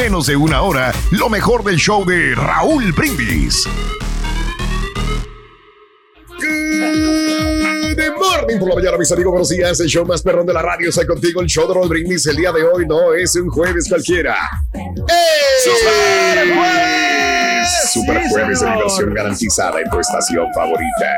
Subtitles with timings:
[0.00, 3.68] menos de una hora lo mejor del show de Raúl Brindis.
[6.38, 9.32] Good morning por la mañana, mis amigos.
[9.32, 9.78] Buenos días.
[9.78, 11.42] El show más perrón de la radio está contigo.
[11.42, 12.24] El show de Raúl Brindis.
[12.28, 14.38] El día de hoy no es un jueves cualquiera.
[14.72, 17.92] ¡Super jueves!
[17.92, 21.16] Super jueves de diversión garantizada en tu estación favorita.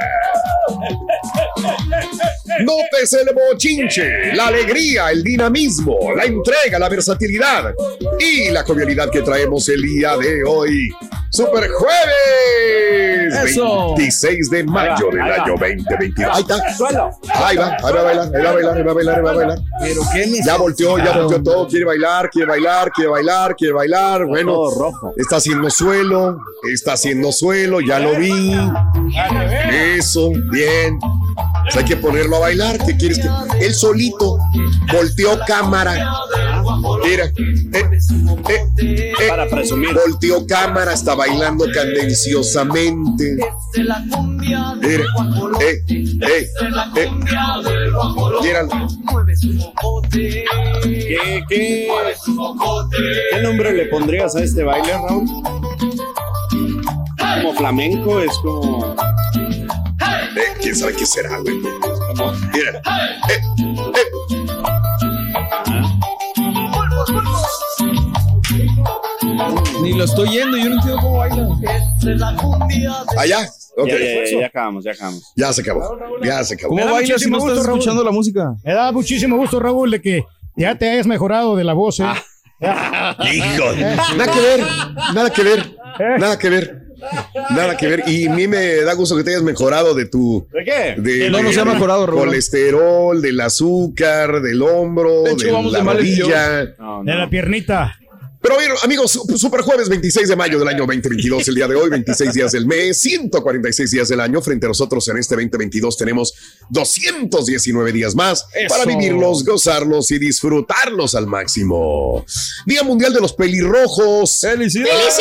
[2.61, 7.75] Notes el bochinche, la alegría, el dinamismo, la entrega, la versatilidad
[8.19, 10.91] y la jovialidad que traemos el día de hoy.
[11.31, 13.95] Super Jueves, Eso.
[13.97, 16.31] 26 de mayo del año 2022.
[16.31, 16.57] Ahí está.
[17.47, 19.23] Ahí va, ahí va a bailar, ahí va a bailar, ahí va a bailar, ahí
[19.23, 19.59] va a bailar.
[19.81, 24.27] Pero qué Ya volteó, ya volteó todo, quiere bailar, quiere bailar, quiere bailar, quiere bailar.
[24.27, 25.15] Bueno, rojo.
[25.17, 26.39] está haciendo suelo,
[26.71, 28.55] está haciendo suelo, ya lo vi.
[29.97, 30.99] Eso, bien.
[31.63, 32.79] Pues hay que ponerlo a bailar.
[32.85, 33.29] ¿Qué quieres que.?
[33.65, 34.39] Él solito
[34.93, 36.13] volteó cámara.
[37.05, 38.01] Mira, eh,
[38.49, 39.95] eh, eh, Para presumir.
[39.95, 43.37] volteó cámara, está bailando candenciosamente.
[43.77, 44.75] Mira,
[45.61, 46.49] eh, eh,
[46.97, 47.11] eh.
[48.43, 48.71] Míralo.
[50.11, 50.45] ¿Qué,
[51.49, 51.89] qué,
[53.31, 55.27] ¿Qué nombre le pondrías a este baile, Raúl?
[57.43, 58.95] Como flamenco, es como.
[60.63, 61.57] Eh, ¿Quién sabe qué será, güey?
[62.55, 62.79] Mira.
[62.79, 64.53] Eh, eh.
[69.83, 71.49] Ni lo estoy yendo, yo no entiendo cómo baila.
[73.19, 73.49] Allá.
[73.77, 73.89] Ok.
[73.89, 75.33] Ya, ya, ya, ya acabamos, ya acabamos.
[75.35, 75.99] Ya se acabó.
[76.23, 76.69] Ya se acabó.
[76.71, 77.79] ¿Cómo Me da baila si muchísimo no gusto, estás Raúl.
[77.79, 78.55] escuchando la música?
[78.65, 80.25] Me da muchísimo gusto, Raúl, de que
[80.57, 82.05] ya te hayas mejorado de la voz, ¿eh?
[82.61, 83.73] Hijo.
[84.17, 84.61] Nada que ver.
[85.15, 85.77] Nada que ver.
[86.19, 86.92] Nada que ver.
[87.51, 88.03] Nada que ver.
[88.07, 90.47] Y a mí me da gusto que te hayas mejorado de tu.
[90.53, 90.95] ¿De qué?
[91.01, 92.07] De, No, no de- se ha mejorado.
[92.07, 96.75] Colesterol, del azúcar, del hombro, De de, hecho, vamos la de rodilla.
[96.79, 97.99] No, la piernita.
[98.43, 101.77] Pero bien, amigos, su- Super Jueves 26 de mayo del año 2022, el día de
[101.77, 104.43] hoy, 26 días del mes, 146 días del año.
[104.43, 106.35] Frente a nosotros en este 2022 tenemos
[106.69, 108.69] 219 días más Eso.
[108.75, 112.25] para vivirlos, gozarlos y disfrutarlos al máximo.
[112.67, 114.41] Día Mundial de los Pelirrojos.
[114.41, 115.21] ¡Felicidades!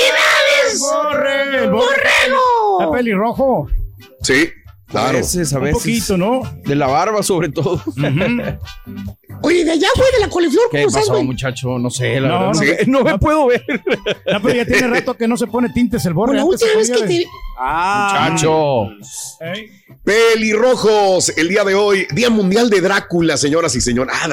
[0.80, 1.68] ¡Borre!
[1.70, 2.80] ¡Borrego!
[2.80, 3.68] ¿Está pelirrojo?
[4.24, 4.50] Sí,
[4.88, 5.09] claro.
[5.09, 5.78] A veces, a Un veces.
[5.78, 6.42] poquito, ¿no?
[6.66, 7.84] De la barba, sobre todo.
[9.44, 11.79] Oye, de allá fue de la coliflor, ¿Qué pasó, muchacho?
[11.79, 12.53] No sé, la No, verdad.
[12.53, 12.62] No, no.
[12.62, 13.63] me- no me puedo ver.
[14.31, 16.35] No, pero ya tiene rato que no se pone tintes el borre.
[16.35, 17.28] La Antes se última vez que de- te...
[17.59, 18.88] Ah, Muchacho.
[20.03, 24.13] Pelirrojos, el día de hoy, Día Mundial de Drácula, señoras y señores.
[24.16, 24.29] Ah, Con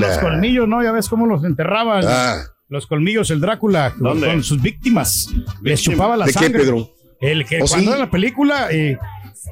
[0.00, 0.08] Drácula.
[0.08, 0.82] los colmillos, ¿no?
[0.82, 2.04] Ya ves cómo los enterraban.
[2.06, 4.26] Ah, Los colmillos, el Drácula, con- ¿Dónde?
[4.28, 5.28] con sus víctimas.
[5.62, 6.60] Les chupaba la ¿De qué, sangre.
[6.60, 6.90] Pedro?
[7.20, 7.94] El que ¿Oh, cuando sí?
[7.94, 8.98] en la película eh,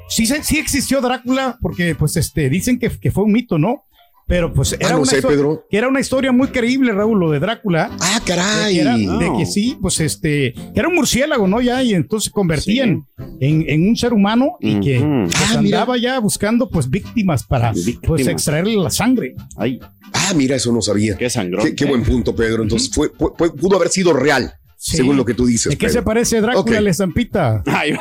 [0.09, 3.85] sí, sí existió Drácula, porque pues este dicen que, que fue un mito, ¿no?
[4.31, 5.67] Pero pues era, Ah, no una sé, histo- Pedro.
[5.69, 7.91] que era una historia muy creíble, Raúl, lo de Drácula.
[8.01, 8.75] Ah, De caray.
[8.77, 9.19] que, era- no.
[9.19, 11.61] de que sí, pues este, que era un murciélago, ¿no?
[11.61, 13.07] Ya, y entonces se convertían
[13.41, 15.81] en, en un ser humano y que pues, Ah, mira.
[15.81, 17.73] andaba ya buscando pues víctimas para
[18.07, 19.35] pues extraerle la sangre.
[19.57, 19.81] Ay,
[20.13, 21.17] Ah, mira, eso no sabía.
[21.17, 21.67] qué sangrón.
[21.67, 22.63] Qué, qué buen punto, Pedro.
[22.63, 24.97] Entonces fue, fue- fue- pudo haber sido real, Sí.
[24.99, 25.71] según lo que tú dices.
[25.71, 26.01] ¿De qué Pedro.
[26.01, 26.83] se parece Drácula Ok.
[26.85, 27.63] la estampita?
[27.67, 27.99] ¿En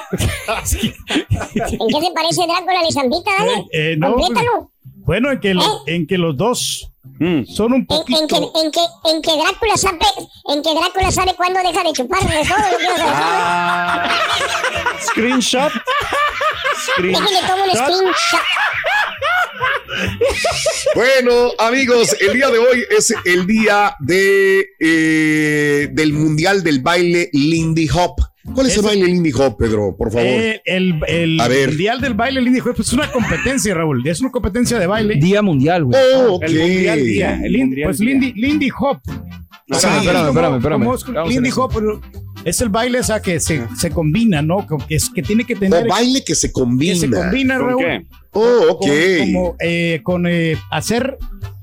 [1.89, 3.65] qué se parece Drácula a la Zambita, dale?
[3.73, 4.71] Eh, no, Complétalo.
[5.09, 6.87] Bueno, en que, lo- en que los dos
[7.19, 7.45] mm.
[7.45, 8.61] son un En, en que, poquito.
[8.63, 9.97] en, que, en que Drácula sabe,
[10.49, 14.19] en que Drácula sabe cuándo deja de chupar de todo lo que vas a Ah,
[15.01, 15.71] screenshot.
[16.85, 18.45] Screen- Déjenle tomo un screenshot.
[20.93, 27.31] Bueno, amigos, el día de hoy es el día de eh, del Mundial del Baile
[27.33, 28.21] Lindy Hop.
[28.53, 29.95] ¿Cuál es el Ese- baile Lindy Hop, Pedro?
[29.97, 30.27] Por favor.
[30.27, 31.69] Eh, el, el A ver.
[31.69, 34.05] mundial del baile Lindy Hop es una competencia, Raúl.
[34.07, 35.15] Es una competencia de baile.
[35.15, 35.99] Día mundial, güey.
[36.17, 36.43] oh, ok.
[36.43, 37.41] el Mundial Día.
[37.43, 37.99] el pues.
[37.99, 38.97] Lindy, Lindy Hop.
[39.71, 40.79] O Ah, sea, espérame, espérame, espérame.
[40.83, 41.49] como es- Lindy.
[41.55, 42.01] Hop pero
[42.43, 44.65] es el baile esa que se, se combina, ¿no?
[44.87, 45.83] Que, es, que tiene que tener.
[45.85, 46.93] o baile que se combina.
[46.93, 47.83] que se combina, ¿Con Raúl.
[47.85, 48.05] qué?
[48.31, 48.79] Oh, ok.
[48.79, 51.17] Con, como, eh, con eh, hacer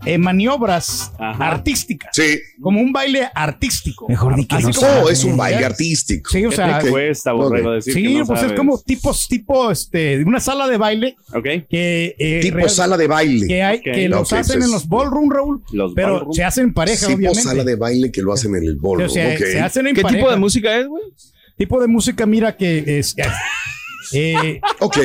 [0.07, 1.49] eh, maniobras Ajá.
[1.49, 2.11] artísticas.
[2.15, 2.39] Sí.
[2.61, 4.07] Como un baile artístico.
[4.09, 6.31] Mejor di que Así no como- Oh, es un baile artístico.
[6.31, 9.29] Sí, o sea, ¿Qué te cuesta, borrego, decir sí, que no pues es como tipos,
[9.29, 11.45] tipo, este, una sala de baile Ok.
[11.69, 13.47] que, eh, Tipo real- sala de baile.
[13.47, 16.33] que hay, que los hacen en los ballroom, Raúl, Los pero ballroom.
[16.33, 17.43] se hacen en pareja, tipo obviamente.
[17.43, 19.05] sala de baile que lo hacen en el bolo.
[19.05, 19.39] O sea, ok.
[19.39, 20.21] se hacen en ¿Qué pareja.
[20.21, 21.03] tipo de música es, güey?
[21.57, 23.15] Tipo de música, mira que es
[24.13, 24.99] eh, Ok.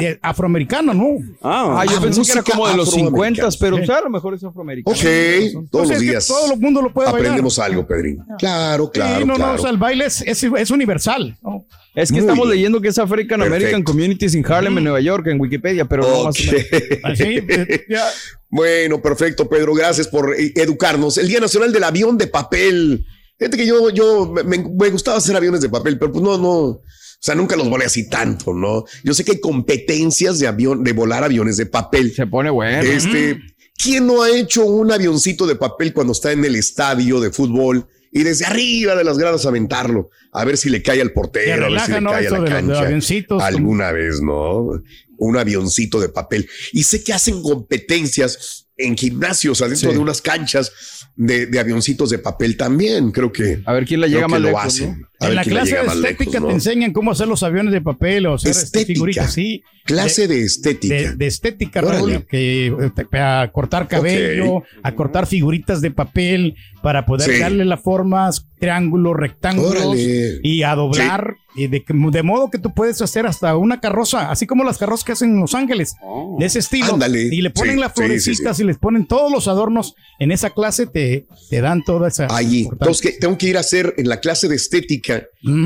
[0.00, 1.06] Eh, afroamericano, ¿no?
[1.42, 3.50] Ah, Ah, yo Ah, pensé que era como de los afroamericana.
[3.50, 3.82] 50, pero Sí.
[3.82, 4.96] o sea, a lo mejor es afroamericano.
[4.96, 5.02] Ok.
[5.02, 6.26] Todos Entonces, los días.
[6.26, 7.20] todo el mundo lo puede bailar.
[7.30, 8.18] Aprendemos algo, Pedrín.
[8.38, 9.52] Claro, claro, sí, no, claro.
[9.52, 11.36] no, o sea, el baile es, es, es universal.
[11.42, 11.66] ¿no?
[11.94, 12.56] Es que Muy estamos bien.
[12.56, 13.82] leyendo que es African American.
[13.82, 16.64] Communities in Harlem, en Nueva York, en Wikipedia, pero no más o menos.
[16.64, 16.98] Ok.
[17.04, 18.04] Así, eh, ya.
[18.48, 19.74] Bueno, perfecto, Pedro.
[19.74, 21.18] Gracias por eh, educarnos.
[21.18, 23.04] El Día Nacional del Avión de Papel.
[23.38, 26.80] Fíjate que yo, yo me, me gustaba hacer aviones de papel, pero pues no, no.
[27.22, 28.84] O sea, nunca los volé así tanto, ¿no?
[29.04, 32.12] Yo sé que hay competencias de avión, de volar aviones de papel.
[32.12, 32.82] Se pone bueno.
[32.82, 33.40] Este,
[33.76, 37.86] ¿quién no ha hecho un avioncito de papel cuando está en el estadio de fútbol
[38.10, 40.10] y desde arriba de las gradas aventarlo?
[40.32, 42.10] A ver si le cae al Te portero, a ver si le ¿no?
[42.10, 43.46] cae a la de los, de los cancha.
[43.46, 44.82] Alguna vez, ¿no?
[45.16, 46.48] Un avioncito de papel.
[46.72, 49.94] Y sé que hacen competencias en gimnasios, adentro Sí.
[49.94, 50.72] de unas canchas
[51.14, 53.12] de, de avioncitos de papel también.
[53.12, 55.00] Creo que, A ver quién la llega que más lo lejos, hacen.
[55.02, 55.08] ¿no?
[55.22, 56.48] A En la clase de estética lejos, ¿no?
[56.48, 58.92] te enseñan cómo hacer los aviones de papel o hacer este, Estética.
[58.94, 59.62] figuritas, sí.
[59.84, 60.94] Clase de estética.
[60.94, 61.80] De, de estética.
[61.80, 67.38] Raúl, que eh, a cortar cabello, a cortar figuritas de papel para poder Sí.
[67.40, 70.40] darle las formas, triángulos, rectángulos Órale.
[70.42, 74.30] y a doblar, y de, que- de modo que tú puedes hacer hasta una carroza,
[74.30, 76.36] así como las carrozas que hacen en Los Ángeles, Oh.
[76.38, 76.94] de ese estilo.
[76.94, 77.22] Ándale.
[77.32, 79.94] Y le ponen Sí, las sí, sí, florecitas y les ponen todos los adornos.
[80.20, 82.28] En esa clase te, te dan toda esa.
[82.34, 82.68] Allí.
[82.70, 85.11] Entonces, que tengo que ir a hacer en la clase de estética.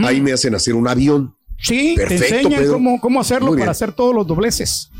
[0.05, 1.35] Ahí me hacen hacer un avión.
[1.59, 2.73] Sí, Perfecto, te enseñan Pedro.
[2.75, 4.91] cómo, cómo hacerlo para hacer todos los dobleces.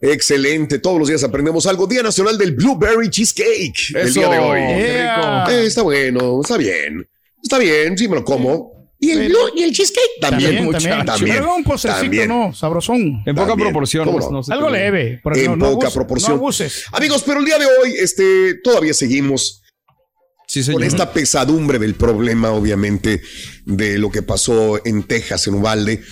[0.00, 0.78] Excelente.
[0.78, 1.86] Todos los días aprendemos algo.
[1.86, 3.94] Día Nacional del Blueberry Cheesecake.
[3.94, 4.58] El día de hoy.
[4.60, 5.46] Yeah.
[5.50, 7.08] Eh, está bueno, está bien.
[7.42, 8.72] Está bien, sí me lo como.
[8.98, 10.88] Y el, Pero- blue- y el cheesecake también, muchacho.
[11.04, 11.36] también.
[11.38, 12.28] Pero un postrecito, también.
[12.28, 13.22] no, sabrosón.
[13.26, 13.70] En poca También.
[13.70, 14.04] proporción.
[14.04, 14.42] ¿Cómo no- no?
[14.54, 15.20] Algo leve.
[15.24, 16.32] En no, no poca proporción.
[16.32, 16.84] No abuses.
[16.92, 19.61] Amigos, pero el día de hoy, este, todavía seguimos
[20.52, 20.80] Sí, señor.
[20.80, 23.22] con esta pesadumbre del problema, obviamente,
[23.64, 26.02] de lo que pasó en Texas, en Uvalde.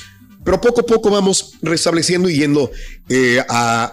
[0.42, 2.70] Pero poco a poco vamos restableciendo y yendo
[3.10, 3.92] eh, a,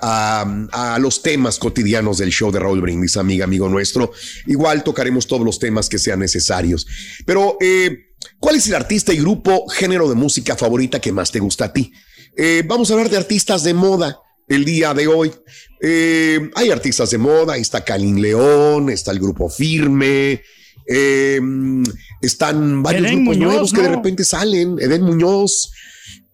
[0.71, 4.13] a- a los temas cotidianos del show de Raúl Brindis, amiga, amigo nuestro.
[4.45, 6.88] Igual tocaremos todos los temas que sean necesarios.
[7.25, 11.39] Pero, eh, ¿cuál es el artista y grupo, género de música favorita que más te
[11.39, 11.91] gusta a ti?
[12.38, 14.17] Eh, vamos a hablar de artistas de moda
[14.47, 15.31] el día de hoy.
[15.81, 20.41] Eh, hay artistas de moda, ahí está Calín León, está el grupo Firme,
[20.88, 21.39] eh,
[22.21, 25.71] están varios Edén grupos Muñoz, nuevos que de repente salen, Eden Muñoz,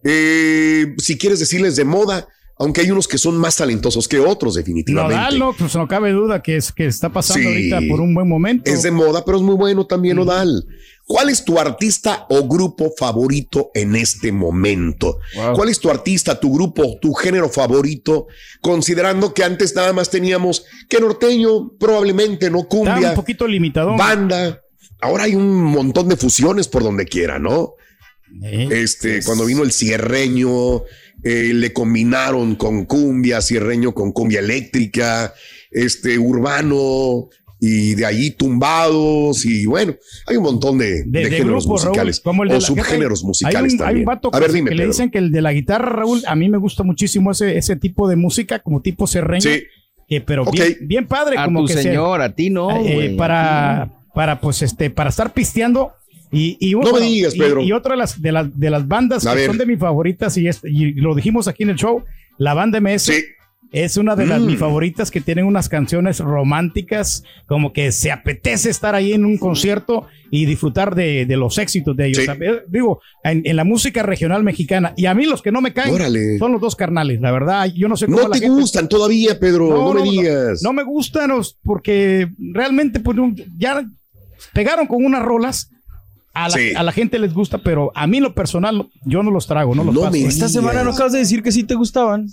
[0.03, 2.27] eh, si quieres decirles de moda,
[2.57, 5.15] aunque hay unos que son más talentosos que otros, definitivamente.
[5.17, 7.47] Nodal, no, pues no cabe duda que es que está pasando Sí.
[7.47, 8.71] ahorita por un buen momento.
[8.71, 10.63] Es de moda, pero es muy bueno también, Odal.
[11.05, 15.19] ¿Cuál es tu artista o grupo favorito en este momento?
[15.35, 15.53] Wow.
[15.55, 18.27] ¿Cuál es tu artista, tu grupo, tu género favorito?
[18.61, 23.97] Considerando que antes nada más teníamos que norteño, probablemente no Está cumbia, un poquito limitado.
[23.97, 24.61] banda.
[25.01, 27.73] Ahora hay un montón de fusiones por donde quiera, ¿no?
[28.41, 30.83] Eh, Este, cuando vino el cierreño,
[31.23, 35.33] eh, le combinaron con cumbia, cierreño con cumbia eléctrica,
[35.71, 37.27] este, urbano,
[37.65, 39.95] y de ahí tumbados, y bueno,
[40.27, 42.59] hay un montón de, de, de de géneros grupos, Raúl, musicales como el de o
[42.59, 43.95] la- subgéneros hay- musicales hay un, también.
[43.97, 45.89] Hay un vato a ver, que, dime, que le dicen que el de la guitarra,
[45.89, 49.63] Raúl, a mí me gusta muchísimo ese, ese tipo de música, como tipo serreño, Sí,
[50.07, 52.69] que, pero bien, bien padre, A como tu que se- señor, a ti no.
[52.85, 53.15] eh, güey.
[53.15, 55.91] para, para, pues, este, para estar pisteando.
[56.31, 57.61] Y, y, No me digas, y- Pedro.
[57.61, 59.47] Y, otra de las, de las, de las bandas A que ver.
[59.47, 62.03] son de mis favoritas, y, es- y lo dijimos aquí en el show,
[62.39, 63.03] la banda MS.
[63.13, 63.23] sí,
[63.73, 64.45] Es una de las Mm.
[64.45, 69.37] mis favoritas que tienen unas canciones románticas, como que se apetece estar ahí en un
[69.37, 72.23] concierto y disfrutar de, de los éxitos de ellos.
[72.23, 72.29] Sí.
[72.39, 74.93] Eh, Digo, en, en la música regional mexicana.
[74.95, 76.37] Y a mí los que no me caen Órale.
[76.37, 77.65] son los dos carnales, la verdad.
[77.75, 80.61] Yo no sé cómo no la te gente- gustan todavía, Pedro, no, me digas.
[80.61, 81.31] No, me gustan
[81.63, 83.83] porque realmente pues, no- ya
[84.53, 85.69] pegaron con unas rolas.
[86.35, 86.73] A la, Sí.
[86.75, 89.83] a la gente les gusta, pero a mí lo personal yo no los trago, no
[89.83, 90.13] los No paso.
[90.13, 92.27] me Esta semana no acabas de decir que sí te gustaban.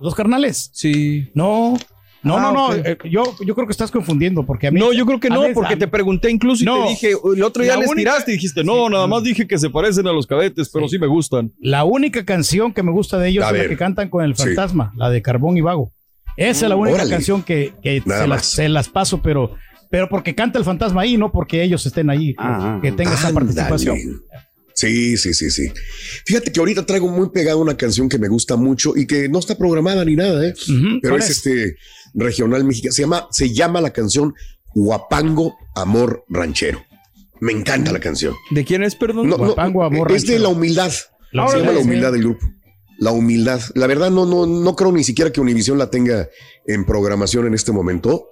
[0.00, 0.70] ¿Los carnales?
[0.72, 1.30] Sí.
[1.34, 1.76] No.
[2.20, 2.74] No, Ah, no, no.
[2.74, 4.80] eh, yo, yo creo que estás confundiendo porque a mí.
[4.80, 6.82] No, yo creo que no, veces- porque te pregunté incluso y No.
[6.84, 9.56] te dije, el otro día les única- tiraste y dijiste, no, nada más dije que
[9.56, 11.52] se parecen a los cadetes, pero sí, me gustan.
[11.60, 14.34] La única canción que me gusta de ellos A es la que cantan con el
[14.34, 14.42] Sí.
[14.42, 15.92] fantasma, la de Carbón y Vago.
[16.36, 17.10] Esa es la única Órale.
[17.10, 19.52] canción que, que se, las, se las paso, pero,
[19.88, 23.32] pero porque canta el fantasma ahí, no porque ellos estén ahí, Ah, que tenga esa
[23.32, 23.96] participación.
[24.78, 25.72] Sí, sí, sí, sí.
[26.24, 29.40] Fíjate que ahorita traigo muy pegada una canción que me gusta mucho y que no
[29.40, 30.54] está programada ni nada, ¿eh?
[31.02, 31.38] Pero ¿cuál es, es?
[31.38, 31.76] este
[32.14, 32.92] regional mexicano.
[32.92, 34.34] Se llama, se llama la canción
[34.76, 36.84] Huapango Amor Ranchero.
[37.40, 38.34] Me encanta la canción.
[38.52, 39.28] ¿De quién es, perdón?
[39.28, 40.92] No, no, Huapango Amor es de la humildad.
[41.32, 42.46] La se llama la humildad del grupo.
[43.00, 43.60] La humildad.
[43.74, 46.28] La verdad, no, no, no creo ni siquiera que Univision la tenga
[46.68, 48.28] en programación en este momento,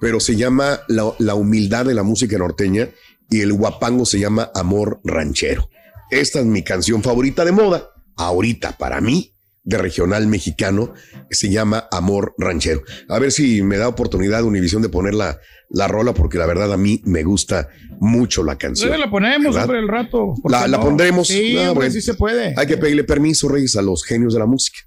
[0.00, 2.88] pero se llama la, la humildad de la música norteña
[3.30, 5.70] y el guapango se llama Amor Ranchero.
[6.10, 9.32] Esta es mi canción favorita de moda, ahorita para mí,
[9.62, 10.92] de regional mexicano,
[11.30, 12.82] se llama Amor Ranchero.
[13.08, 15.38] A ver si me da oportunidad Univision de poner la,
[15.70, 17.68] la rola, porque la verdad a mí me gusta
[17.98, 18.98] mucho la canción.
[19.00, 20.34] La ponemos, hombre, el rato.
[20.42, 20.82] ¿por La- qué la no?
[20.84, 21.28] pondremos.
[21.28, 21.92] Sí, Ah, hombre, bueno.
[21.92, 22.52] sí se puede.
[22.58, 24.80] Hay que pedirle permiso, Reyes, a los genios de la música.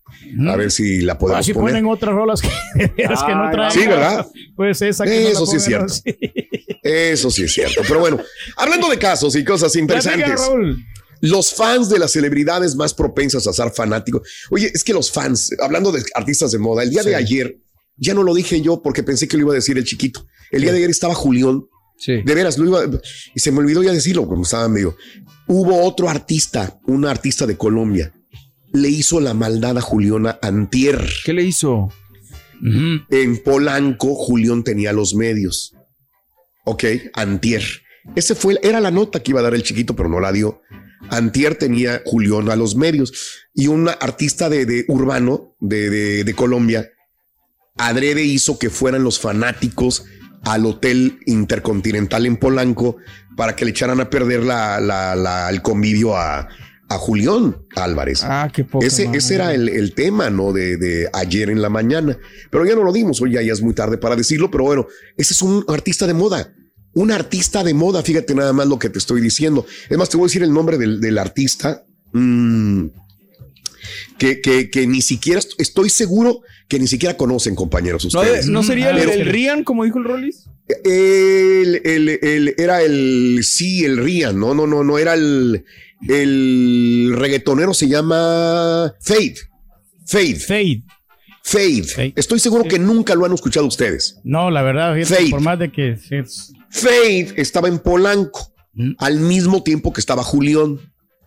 [0.48, 1.72] A ver si la podemos Así poner.
[1.72, 2.50] ponen otras rolas que,
[2.96, 3.72] que no traen.
[3.72, 4.28] sí, ¿verdad?
[4.56, 5.94] Pues esa que no la Eso sí es cierto.
[6.84, 7.82] Eso sí es cierto.
[7.88, 8.20] Pero bueno,
[8.56, 10.40] hablando de casos y cosas Platica, interesantes.
[10.48, 10.86] Raúl.
[11.22, 14.28] Los fans de las celebridades más propensas a ser fanáticos.
[14.50, 17.58] Oye, es que los fans, hablando de artistas de moda, el día de ayer,
[17.96, 20.26] ya no lo dije yo porque pensé que lo iba a decir el chiquito.
[20.52, 21.64] El día de ayer estaba Julián.
[22.00, 22.22] Sí.
[22.22, 23.02] De veras, lo iba
[23.34, 24.96] y se me olvidó ya decirlo, como estaba medio.
[25.48, 28.14] Hubo otro artista, un artista de Colombia,
[28.74, 31.04] le hizo la maldad a Juliana Antier.
[31.26, 31.92] ¿Qué le hizo?
[32.62, 35.74] En Polanco, Julián tenía los medios.
[36.66, 36.84] Ok,
[37.14, 37.64] Antier.
[38.16, 40.62] Ese fue, era la nota que iba a dar el chiquito, pero no la dio.
[41.10, 43.14] Antier tenía Julián a los medios
[43.54, 46.90] y un artista de, de urbano de, de- de Colombia,
[47.78, 50.06] adrede hizo que fueran los fanáticos
[50.44, 52.98] al hotel intercontinental en Polanco
[53.36, 56.48] para que le echaran a perder la, la- la- el convivio a,
[56.90, 58.22] a Julián Álvarez.
[58.24, 58.86] Ah, qué poco.
[58.86, 60.54] Ese, ese era el, el tema, ¿no?
[60.54, 62.18] De, de ayer en la mañana.
[62.50, 64.88] Pero ya no lo dimos, hoy ya, ya es muy tarde para decirlo, pero bueno,
[65.18, 66.54] ese es un artista de moda.
[66.98, 69.66] Un artista de moda, fíjate nada más lo que te estoy diciendo.
[69.90, 71.86] Es más, te voy a decir el nombre del, del artista.
[72.14, 72.88] Mm,
[74.18, 78.04] que, que, que ni siquiera est- estoy seguro que ni siquiera conocen, compañeros.
[78.14, 78.48] ¿No, de- Ustedes.
[78.48, 80.46] ¿no sería el, Pero- el Rian, como dijo el Rollis?
[80.84, 85.64] El, el- el- era el sí, el Rian, no, no, no, no era el,
[86.10, 89.36] el reggaetonero, se llama Fade.
[90.06, 90.36] Fade.
[90.36, 90.84] Fade.
[91.50, 91.84] Fade.
[91.84, 92.14] Fade.
[92.18, 94.20] Estoy seguro que nunca lo han escuchado ustedes.
[94.26, 95.30] No, la verdad, Fade.
[95.30, 98.92] por más de que es- Fade estaba en Polanco Mm.
[99.00, 100.78] al mismo tiempo que estaba Julián.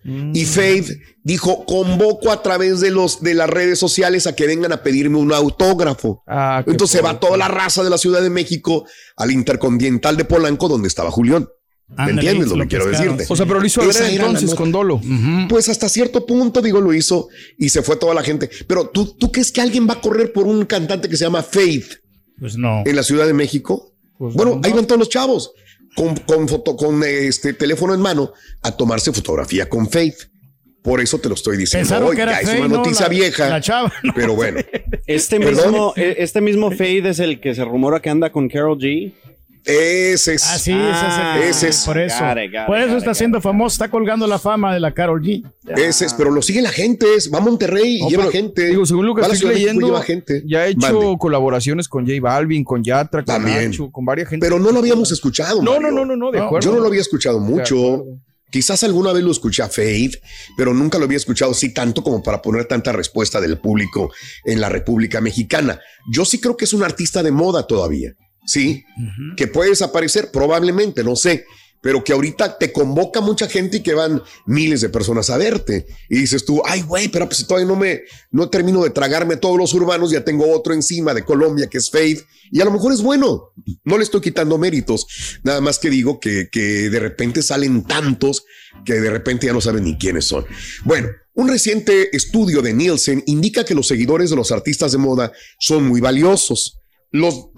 [0.04, 4.72] Y Fade dijo, convoco a través de los de las redes sociales a que vengan
[4.72, 6.22] a pedirme un autógrafo.
[6.26, 7.26] Ah, Entonces va poco.
[7.26, 8.86] toda la raza de la Ciudad de México
[9.16, 11.48] al Intercontinental de Polanco donde estaba Julián.
[11.98, 13.26] ¿Me entiendes lo lo que quiero decirte?
[13.28, 15.00] O sea, pero lo hizo Esa entonces con dolo.
[15.48, 17.28] Pues hasta cierto punto, digo, lo hizo
[17.58, 18.48] y se fue toda la gente.
[18.66, 21.42] Pero tú, ¿tú crees que alguien va a correr por un cantante que se llama
[21.42, 21.94] Faith
[22.38, 22.82] Pues no.
[22.86, 23.92] en la Ciudad de México?
[24.18, 24.60] Pues bueno, no.
[24.64, 25.52] ahí van todos los chavos
[25.96, 28.32] con, con foto, con este teléfono en mano
[28.62, 30.28] a tomarse fotografía con Faith.
[30.82, 31.82] Por eso te lo estoy diciendo.
[31.88, 32.16] Pensaron hoy.
[32.16, 32.76] que era Ya es una ¿no?
[32.78, 33.92] noticia La- vieja, La chava.
[34.02, 34.12] ¿no?
[34.14, 34.60] pero bueno.
[35.06, 35.72] Este ¿Perdón?
[35.72, 39.12] mismo, eh, este mismo Fade es el que se rumora que anda con Carol G.
[39.64, 40.46] Ese es.
[40.46, 41.84] Ah, sí, Ah, ese es ese es.
[41.84, 42.16] Por eso.
[42.24, 44.80] Got it, got it, por eso it, está siendo famoso, está colgando la fama de
[44.80, 45.44] la Carol G.
[45.76, 47.06] Ese es, pero lo sigue la gente.
[47.16, 48.66] es- Va a Monterrey y No, lleva pero, gente.
[48.66, 50.42] Digo, según lo que estoy México leyendo, lleva gente.
[50.46, 51.16] ya ha hecho Mande.
[51.18, 53.70] colaboraciones con J Balvin, con Yatra, con También.
[53.70, 54.44] Nacho, con varias gente.
[54.46, 55.62] Pero no lo habíamos escuchado.
[55.62, 55.90] No, no, Mario.
[55.98, 56.64] no, no, no, de acuerdo.
[56.66, 58.04] Yo no lo había escuchado mucho.
[58.50, 60.16] Quizás alguna vez lo escuché a Faith,
[60.56, 64.10] pero nunca lo había escuchado así tanto como para poner tanta respuesta del público
[64.44, 65.78] en la República Mexicana.
[66.10, 68.12] Yo sí creo que es un artista de moda todavía.
[68.50, 68.84] Sí,
[69.36, 71.44] que puede desaparecer probablemente, no sé,
[71.80, 75.86] pero que ahorita te convoca mucha gente y que van miles de personas a verte.
[76.08, 78.00] Y dices tú, ay, güey, pero pues si todavía no me,
[78.32, 81.92] no termino de tragarme todos los urbanos, ya tengo otro encima de Colombia que es
[81.92, 83.52] Faith, y a lo mejor es bueno.
[83.84, 85.06] No le estoy quitando méritos,
[85.44, 88.44] nada más que digo que, que de repente salen tantos
[88.84, 90.44] que de repente ya no saben ni quiénes son.
[90.84, 95.32] Bueno, un reciente estudio de Nielsen indica que los seguidores de los artistas de moda
[95.60, 96.80] son muy valiosos.
[97.12, 97.49] Los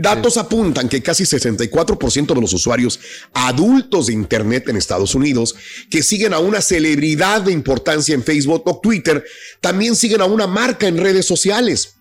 [0.00, 3.00] Datos apuntan que casi 64% de los usuarios
[3.32, 5.54] adultos de Internet en Estados Unidos
[5.90, 9.24] que siguen a una celebridad de importancia en Facebook o Twitter
[9.60, 11.94] también siguen a una marca en redes sociales.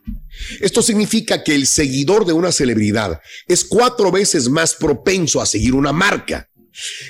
[0.61, 5.75] Esto significa que el seguidor de una celebridad es cuatro veces más propenso a seguir
[5.75, 6.48] una marca.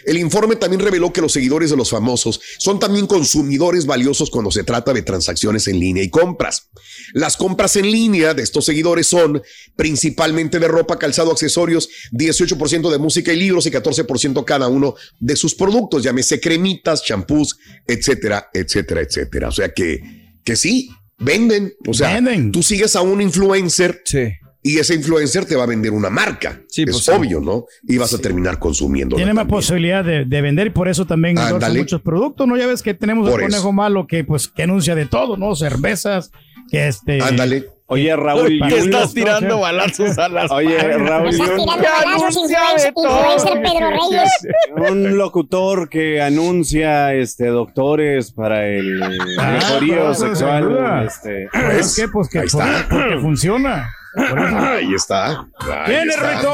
[0.06, 4.52] El informe también reveló que los seguidores de los famosos son también consumidores valiosos cuando
[4.52, 6.70] se trata de transacciones en línea y compras.
[7.14, 9.42] Las compras en línea de estos seguidores son
[9.76, 15.36] principalmente de ropa, calzado, accesorios, 18% de música y libros y 14% cada uno de
[15.36, 19.50] sus productos, llámese cremitas, champús, etcétera, etcétera, etcétera.
[19.50, 20.02] O sea que,
[20.44, 21.74] que sí, venden.
[21.88, 22.52] O sea, Venden.
[22.52, 24.30] tú sigues a un influencer Sí.
[24.62, 26.62] Y ese influencer te va a vender una marca.
[26.68, 27.12] Sí, es pues sí.
[27.12, 27.66] obvio, ¿no?
[27.88, 29.16] Y vas a terminar consumiendo.
[29.16, 31.38] Tiene más posibilidad de, de vender y por eso también
[31.76, 32.58] muchos productos, ¿no?
[32.58, 33.72] Ya ves que tenemos Por el conejo eso.
[33.72, 35.56] malo que pues que anuncia de todo, ¿no?
[35.56, 36.32] Cervezas,
[36.70, 37.22] que este...
[37.22, 37.68] Ándale.
[37.92, 41.68] Oye, Raúl, Te yo- estás tirando balazos a las Oye, Raúl, Estás tirando
[42.06, 44.92] balazos, influencer, influencer Pedro Reyes.
[44.92, 49.02] un locutor que anuncia este doctores para el
[49.40, 50.14] Ah, mejorío duda.
[50.14, 51.06] sexual.
[51.08, 52.08] Este, ¿Por qué?
[52.12, 52.88] Pues que Ahí por- está.
[52.88, 53.90] porque funciona.
[54.16, 55.40] Ahí está.
[55.60, 56.40] Ahí ¿Quién es está.
[56.40, 56.54] Rito?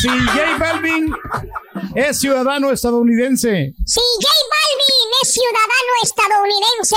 [0.00, 1.14] Si J Balvin
[1.94, 3.74] es ciudadano estadounidense.
[3.86, 6.96] Si J Balvin es ciudadano estadounidense,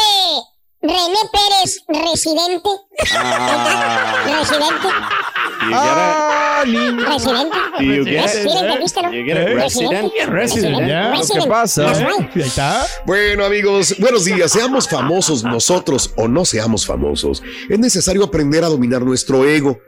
[0.81, 2.69] René Pérez, residente.
[3.15, 4.25] Ah.
[4.39, 4.87] Residente.
[5.63, 5.73] Ahí
[12.41, 12.85] está.
[13.05, 14.51] Bueno amigos, buenos días.
[14.51, 17.43] Seamos famosos nosotros o no seamos famosos.
[17.69, 19.79] Es necesario aprender a dominar nuestro ego.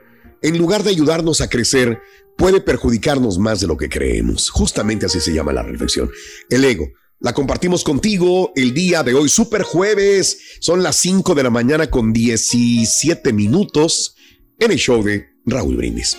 [0.42, 2.00] En lugar de ayudarnos a crecer,
[2.36, 4.50] puede perjudicarnos más de lo que creemos.
[4.50, 6.10] Justamente así se llama la reflexión.
[6.50, 6.86] El ego.
[7.18, 10.58] La compartimos contigo el día de hoy, super jueves.
[10.60, 14.16] Son las 5 de la mañana con 17 minutos
[14.58, 16.18] en el show de Raúl Brindis.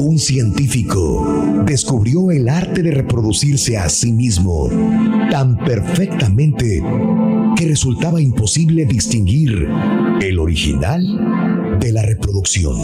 [0.00, 4.68] Un científico descubrió el arte de reproducirse a sí mismo
[5.28, 6.84] tan perfectamente
[7.56, 9.68] que resultaba imposible distinguir
[10.20, 12.76] el original de la reproducción.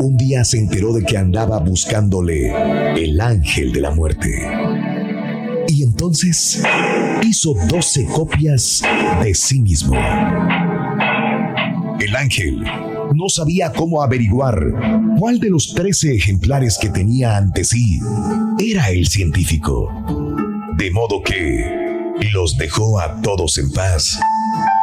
[0.00, 2.52] Un día se enteró de que andaba buscándole
[3.00, 4.91] el ángel de la muerte.
[5.68, 6.62] Y entonces
[7.22, 8.82] hizo 12 copias
[9.22, 9.96] de sí mismo.
[12.00, 12.64] El ángel
[13.14, 14.58] no sabía cómo averiguar
[15.18, 18.00] cuál de los 13 ejemplares que tenía ante sí
[18.58, 19.88] era el científico.
[20.76, 21.82] De modo que
[22.32, 24.18] los dejó a todos en paz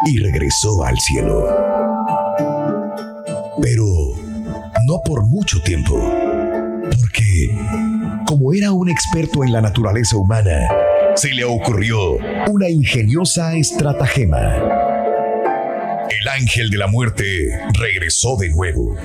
[0.05, 1.45] y regresó al cielo.
[3.62, 3.86] Pero
[4.86, 5.95] no por mucho tiempo,
[7.01, 7.51] porque
[8.29, 10.67] como era un experto en la naturaleza humana,
[11.15, 11.98] se le ocurrió
[12.48, 14.53] una ingeniosa estratagema.
[16.21, 17.25] El ángel de la muerte
[17.74, 18.95] regresó de nuevo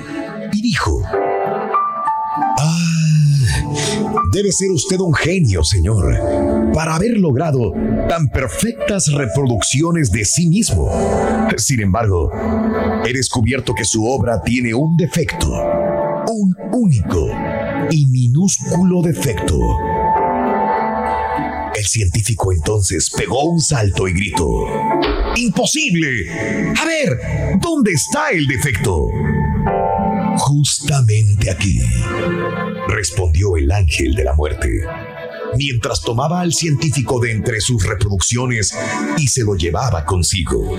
[0.53, 1.01] y dijo,
[2.59, 2.87] Ah,
[4.31, 7.73] debe ser usted un genio, señor, para haber logrado
[8.07, 10.87] tan perfectas reproducciones de sí mismo.
[11.57, 12.29] Sin embargo,
[13.03, 15.51] he descubierto que su obra tiene un defecto,
[16.27, 17.31] un único
[17.91, 19.59] y minúsculo defecto.
[21.75, 24.47] El científico entonces pegó un salto y gritó,
[25.35, 26.31] ¡Imposible!
[26.77, 29.09] A ver, ¿dónde está el defecto?
[30.37, 31.81] Justamente aquí,
[32.87, 34.69] respondió el ángel de la muerte,
[35.57, 38.73] mientras tomaba al científico de entre sus reproducciones
[39.17, 40.77] y se lo llevaba consigo.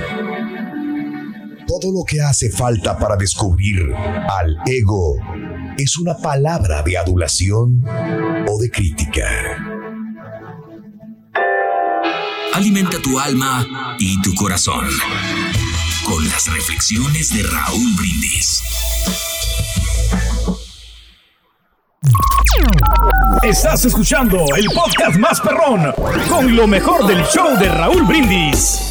[1.67, 5.17] Todo lo que hace falta para descubrir al ego
[5.79, 7.83] es una palabra de adulación
[8.49, 9.27] o de crítica.
[12.55, 14.89] Alimenta tu alma y tu corazón
[16.07, 18.63] con las reflexiones de Raúl Brindis.
[23.43, 25.93] Estás escuchando el podcast más perrón
[26.29, 28.86] con lo mejor del show de Raúl Brindis.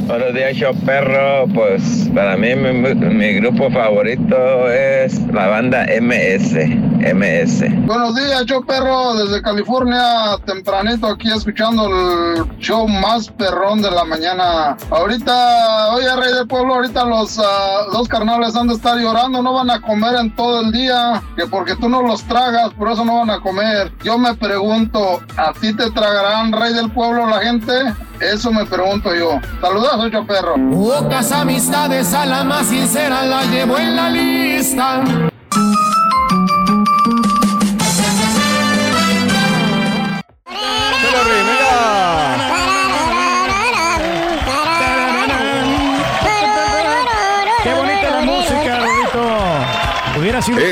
[0.00, 1.46] Buenos días, show perro.
[1.54, 6.56] Pues para mí mi, mi grupo favorito es la banda MS.
[7.04, 7.86] MS.
[7.86, 14.04] Buenos días, show perro, desde California, tempranito aquí escuchando el show más perrón de la
[14.04, 14.74] mañana.
[14.90, 19.52] Ahorita, oye, Rey del Pueblo, ahorita los ah, dos carnales han de estar llorando, no
[19.52, 23.04] van a comer en todo el día, que porque tú no los tragas, por eso
[23.04, 23.92] no van a comer.
[24.02, 27.72] Yo me pregunto, ¿a ti te tragarán, Rey del Pueblo, la gente?
[28.20, 29.40] Eso me pregunto yo.
[29.60, 30.54] Saludos, show perro.
[30.70, 35.04] Pocas amistades a la más sincera la llevo en la lista.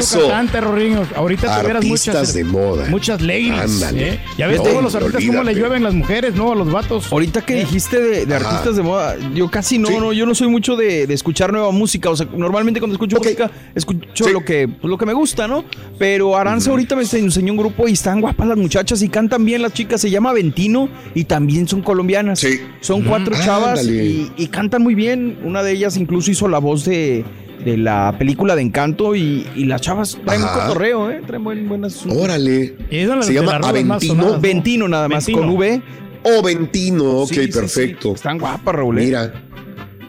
[0.05, 0.19] Eso.
[0.21, 1.07] tu cantante, Rorriño.
[1.15, 2.87] Ahorita tuvieras Artistas muchas, de moda.
[2.91, 3.53] muchas ladies.
[3.53, 4.09] Ándale.
[4.15, 4.21] ¿eh?
[4.39, 6.53] Ya ves No, todos los artistas cómo le llueven las mujeres, ¿no?
[6.53, 7.13] A los vatos.
[7.13, 9.95] Ahorita que dijiste de, artistas de moda, yo casi no, Sí.
[9.99, 12.11] no, yo no soy mucho de, de escuchar nueva música.
[12.11, 14.33] O sea, normalmente cuando escucho música, escucho Sí.
[14.33, 15.65] lo que, pues, lo que me gusta, ¿no?
[15.99, 19.63] Pero Aranza ahorita me enseñó un grupo y están guapas las muchachas y cantan bien
[19.63, 20.01] las chicas.
[20.01, 22.41] Se llama Ventino y también son colombianas.
[22.41, 22.61] Sí.
[22.81, 23.41] Son cuatro Mm.
[23.45, 25.39] chavas y cantan muy bien.
[25.45, 27.25] Una de ellas incluso hizo la voz de,
[27.65, 30.67] de la película de Encanto y, y las chavas traen un Ajá.
[30.69, 31.21] cotorreo, ¿eh?
[31.27, 32.05] Traen buen- buenas...
[32.07, 32.75] Órale.
[32.91, 34.01] Y Se llama Aventino.
[34.01, 34.41] sonadas, ¿no?
[34.41, 35.47] Ventino nada más, Ventino.
[35.47, 35.83] con V.
[36.25, 37.05] Oh, Ventino.
[37.23, 38.09] Ok, Sí, sí, perfecto.
[38.11, 38.15] sí.
[38.15, 38.99] Están guapas, Raúl.
[38.99, 39.05] ¿eh?
[39.07, 39.33] Mira.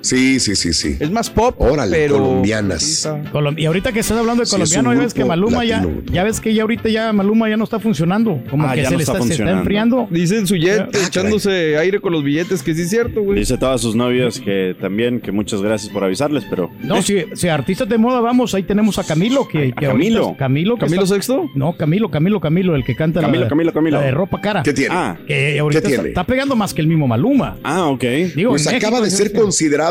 [0.04, 0.98] Sí, sí, sí, sí.
[1.00, 2.18] Es más pop, Órale, pero...
[2.18, 3.08] colombianas.
[3.32, 5.78] Colom- Y ahorita que estás hablando de Sí, es colombiano, ya ves que Maluma ya,
[5.78, 6.02] latino.
[6.12, 8.90] ya ves que ya ahorita ya Maluma ya no está funcionando, como Ah, que ya
[8.90, 9.60] se no le está está, se está funcionando.
[9.62, 10.08] enfriando.
[10.12, 13.40] Dice en su jet, Ah, echándose aire con los billetes, que sí es cierto, güey.
[13.40, 16.70] Dice a todas sus novias que también, que muchas gracias por avisarles, pero.
[16.82, 19.92] No, si, si artistas de moda vamos, ahí tenemos a Camilo que, que ¿A ahorita-
[19.92, 20.36] Camilo?
[20.38, 21.50] Camilo, que ¿Camilo está- Sexto?
[21.56, 24.00] No, Camilo, Camilo, Camilo, el que canta Camilo, la, Camilo, Camilo.
[24.00, 24.64] la de ropa cara.
[24.64, 24.94] ¿Qué tiene?
[24.94, 26.10] Ah, Que ahorita ¿Qué está, tiene?
[26.10, 27.56] está pegando más que el mismo Maluma.
[27.64, 28.04] ah, ok.
[28.36, 29.44] Digo, Pues acaba México, de ser creo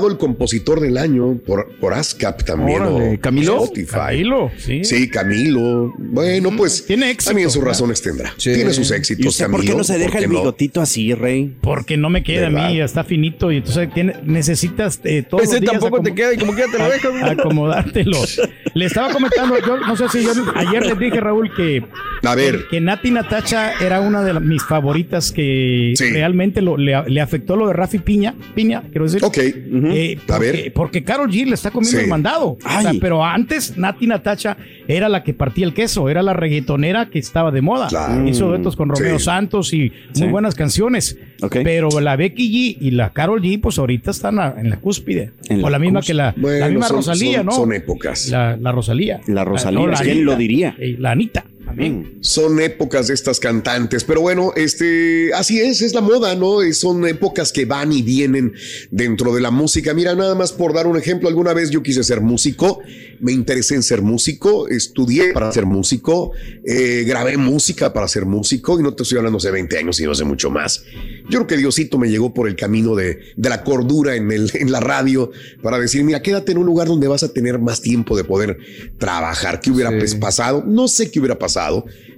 [0.09, 2.83] el compositor del año por, por ASCAP también.
[2.83, 3.65] Órale, o ¿Camilo?
[3.65, 3.93] Spotify.
[3.93, 4.85] Camilo, sí.
[4.85, 5.93] Sí, Camilo.
[5.99, 7.73] Bueno, pues Tiene éxito, también sus ¿verdad?
[7.73, 8.33] razones tendrá.
[8.37, 8.53] Sí.
[8.55, 10.39] Tiene sus éxitos, ¿Y usted por qué Camilo, no se deja el no?
[10.41, 11.57] bigotito así, Rey?
[11.61, 15.53] Porque no me queda a mí, está finito y entonces tiene, necesitas eh, todos Ese
[15.55, 17.23] los días tampoco te queda y como que ya te lo dejas, güey.
[17.25, 18.19] acomodártelo.
[18.75, 21.85] Le estaba comentando, yo no sé si yo ayer les dije, Raúl, que,
[22.25, 26.11] A ver, que Nati Natacha era una de las- mis favoritas que Sí.
[26.11, 29.25] realmente lo- le, le afectó lo de Rafi Piña, Piña, quiero decir.
[29.25, 29.39] ok.
[29.39, 30.73] Eh, A porque, ver.
[30.73, 32.05] porque Carol G le está comiendo Sí.
[32.05, 32.59] el mandado.
[32.65, 34.57] O sea, pero antes Nati Natacha
[34.89, 37.89] era la que partía el queso, era la reggaetonera que estaba de moda.
[37.89, 38.29] Claro.
[38.29, 39.25] Hizo duetos con Romeo Sí.
[39.25, 40.23] Santos y Sí.
[40.23, 41.19] muy buenas canciones.
[41.41, 41.57] Ok.
[41.65, 45.33] Pero la Becky G y la Carol G, pues ahorita están a- en la cúspide.
[45.49, 47.53] En o la la misma que la, Bueno, la misma son- Rosalía, son- ¿no?
[47.53, 48.29] son épocas.
[48.29, 49.21] La, la Rosalía.
[49.27, 50.25] La Rosalía, no, la ¿quién Anita.
[50.25, 50.77] lo diría?
[50.79, 51.45] Eh, La Anita.
[51.75, 52.21] Mm.
[52.21, 56.61] Son épocas de estas cantantes, pero bueno, este, así es, es la moda, ¿no?
[56.63, 58.53] Es- Son épocas que van y vienen
[58.91, 59.95] dentro de la música.
[59.95, 62.81] Mira, nada más por dar un ejemplo, alguna vez yo quise ser músico,
[63.21, 66.33] me interesé en ser músico, estudié para ser músico,
[66.67, 70.11] eh, grabé música para ser músico, y no te estoy hablando hace 20 años, sino
[70.13, 70.83] hace mucho más.
[71.31, 74.51] Yo creo que Diosito me llegó por el camino de, de la cordura en, el,
[74.55, 75.31] en la radio
[75.63, 78.59] para decir, mira, quédate en un lugar donde vas a tener más tiempo de poder
[78.99, 79.61] trabajar.
[79.61, 79.97] ¿Qué hubiera Sí.
[79.99, 80.65] pues, pasado?
[80.67, 81.52] No sé qué hubiera pasado.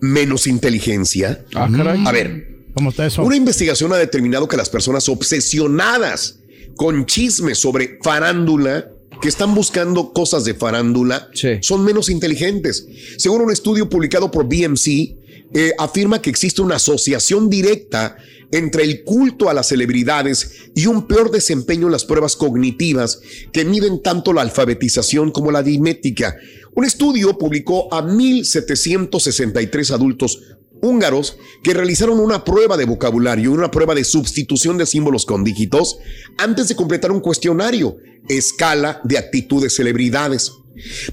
[0.00, 1.44] menos inteligencia.
[1.54, 2.02] Ah, caray.
[2.06, 3.22] A ver, ¿Cómo está eso?
[3.22, 6.40] una investigación ha determinado que las personas obsesionadas
[6.76, 8.88] con chismes sobre farándula,
[9.22, 11.58] que están buscando cosas de farándula, Sí.
[11.60, 12.86] son menos inteligentes.
[13.16, 15.16] Según un estudio publicado por BMC,
[15.54, 18.16] eh, afirma que existe una asociación directa
[18.52, 23.20] entre el culto a las celebridades y un peor desempeño en las pruebas cognitivas
[23.52, 26.36] que miden tanto la alfabetización como la aritmética.
[26.74, 30.40] Un estudio publicó a 1.763 adultos
[30.80, 35.98] húngaros que realizaron una prueba de vocabulario, una prueba de sustitución de símbolos con dígitos
[36.36, 37.96] antes de completar un cuestionario,
[38.28, 40.52] escala de actitud de celebridades.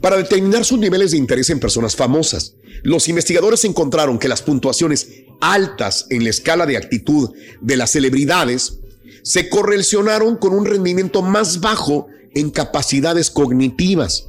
[0.02, 5.08] Para determinar sus niveles de interés en personas famosas, los investigadores encontraron que las puntuaciones
[5.42, 8.80] altas en la escala de actitud de las celebridades
[9.24, 14.28] se correlacionaron con un rendimiento más bajo en capacidades cognitivas.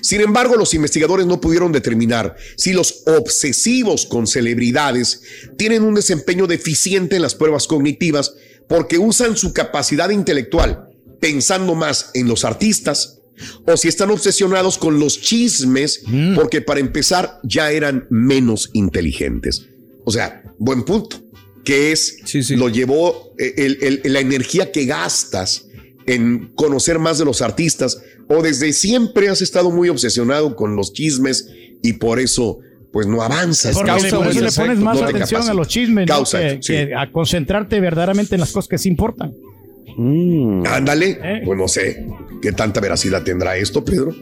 [0.00, 5.22] Sin embargo, los investigadores no pudieron determinar si los obsesivos con celebridades
[5.56, 8.34] tienen un desempeño deficiente en las pruebas cognitivas
[8.68, 10.88] porque usan su capacidad intelectual
[11.20, 13.17] pensando más en los artistas
[13.66, 16.02] o si están obsesionados con los chismes
[16.34, 19.66] porque para empezar ya eran menos inteligentes.
[20.04, 21.16] O sea, buen punto,
[21.64, 22.56] que es Sí, sí.
[22.56, 25.66] lo llevó eh, el- el- la energía que gastas
[26.06, 30.92] en conocer más de los artistas o desde siempre has estado muy obsesionado con los
[30.92, 31.48] chismes
[31.82, 33.74] y por eso pues no avanzas.
[33.74, 36.14] Porque causa le, eso le efecto, pones más no te atención a los chismes, ¿no?
[36.14, 36.72] Causa, que, sí.
[36.72, 39.34] que a concentrarte verdaderamente en las cosas que sí importan.
[39.96, 40.64] Mm.
[40.66, 41.42] Ándale, Eh.
[41.44, 42.06] pues no sé
[42.40, 44.14] qué tanta veracidad tendrá esto, Pedro.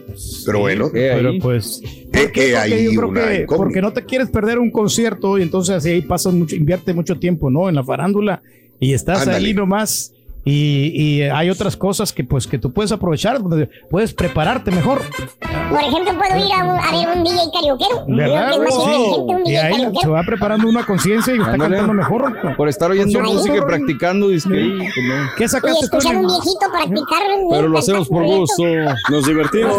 [0.45, 4.59] Pero bueno, Pero pues, Porque hay yo creo una que porque no te quieres perder
[4.59, 7.69] un concierto y entonces así ahí pasas mucho, invierte mucho tiempo, ¿no?
[7.69, 8.41] En la farándula
[8.79, 9.47] y estás Ándale.
[9.47, 10.13] ahí nomás
[10.49, 15.01] y, y hay otras cosas que pues que tú puedes aprovechar, donde puedes prepararte mejor,
[15.69, 18.05] Por ejemplo, puedo ir a, un- a ver un DJ carioquero.
[18.07, 18.51] ¿verdad?
[18.61, 19.51] Que Sí.
[19.51, 22.55] Y ahí se va preparando una conciencia y está cantando mejor.
[22.55, 24.55] Por estar oyendo música y practicando, pues no.
[25.37, 25.85] ¿Qué Y sacaste tú?
[25.97, 27.21] escuchar en un el- viejito practicar.
[27.51, 28.63] Pero lo hacemos por gusto.
[29.09, 29.75] Nos divertimos.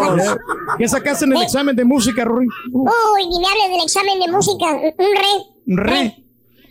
[0.77, 2.47] ¿Qué sacaste en el examen de música, Rory?
[2.71, 4.65] Uy, ni me hables del examen de música.
[4.73, 5.33] Un re.
[5.67, 6.23] Un re.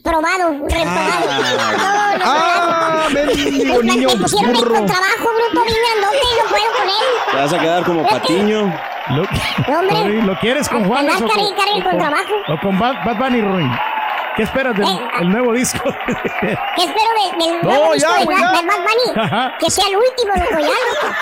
[0.02, 1.28] Probado, un reprobado.
[2.18, 3.06] No, no, ¡Ah!
[3.82, 4.74] Niño me pusieron burro.
[4.76, 7.30] estos trabajo, bruto, bien grandote, y no puedo con él.
[7.30, 8.74] Te vas a quedar como patiño.
[9.10, 9.22] Lo,
[9.78, 10.22] hombre.
[10.24, 11.00] ¿lo quieres con Juan?
[11.08, 12.34] Andar cargue, cargue con trabajo.
[12.48, 13.70] O con Bad, Bad Bunny, Rory.
[14.36, 15.82] ¿Qué esperas del Eh, el nuevo disco?
[16.40, 16.52] ¿Qué
[16.84, 19.20] espero de- del No, nuevo ya, disco de, Bad- Bad Bunny?
[19.20, 19.54] Ajá.
[19.58, 21.14] Que sea el último, loco, ya, loco.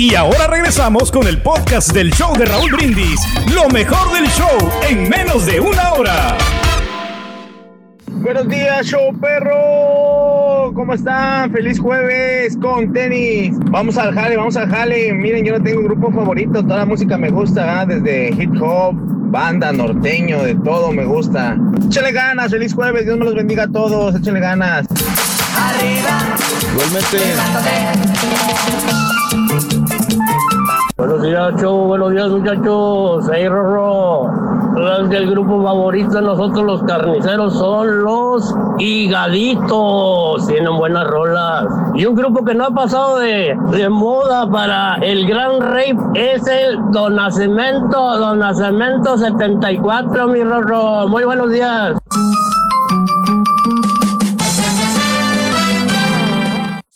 [0.00, 3.20] Y ahora regresamos con el podcast del show de Raúl Brindis.
[3.54, 6.38] Lo mejor del show en menos de una hora.
[8.06, 10.72] Buenos días, show perro.
[10.72, 11.52] ¿Cómo están?
[11.52, 13.54] Feliz jueves con tenis.
[13.66, 15.12] Vamos al jale, vamos al jale.
[15.12, 16.62] Miren, yo no tengo grupo favorito.
[16.62, 17.84] Toda la música me gusta, ¿ah?
[17.84, 18.94] desde hip hop,
[19.30, 21.58] banda, norteño, de todo me gusta.
[21.84, 23.04] Échale ganas, feliz jueves.
[23.04, 24.14] Dios me los bendiga a todos.
[24.14, 24.86] Échale ganas.
[26.72, 27.18] Igualmente.
[31.00, 31.86] Buenos días, show.
[31.86, 33.24] Buenos días, muchachos.
[33.32, 34.26] Hey, Rorro.
[34.74, 40.46] Sabes que el grupo favorito de nosotros, los carniceros, son los higaditos.
[40.46, 41.64] Tienen buenas rolas.
[41.94, 46.46] Y un grupo que no ha pasado de, de moda para el gran rey es
[46.46, 51.08] el Don Nacimiento, Don Nacimiento 74, mi Rorro.
[51.08, 51.96] Muy buenos días.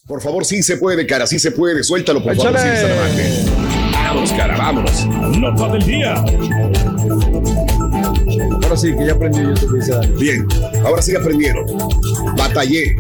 [0.07, 1.83] por favor, sí se puede, cara, sí se puede.
[1.83, 3.27] Suéltalo, por favor, Échale.
[3.27, 3.84] sí,
[4.14, 5.07] Vámonos, cara, vámonos.
[5.40, 6.14] Nota del día.
[8.62, 10.16] Ahora sí, que ya aprendió yo te dice Dani.
[10.16, 10.46] Bien,
[10.85, 11.66] ahora sí aprendieron.
[12.37, 12.94] Batallé,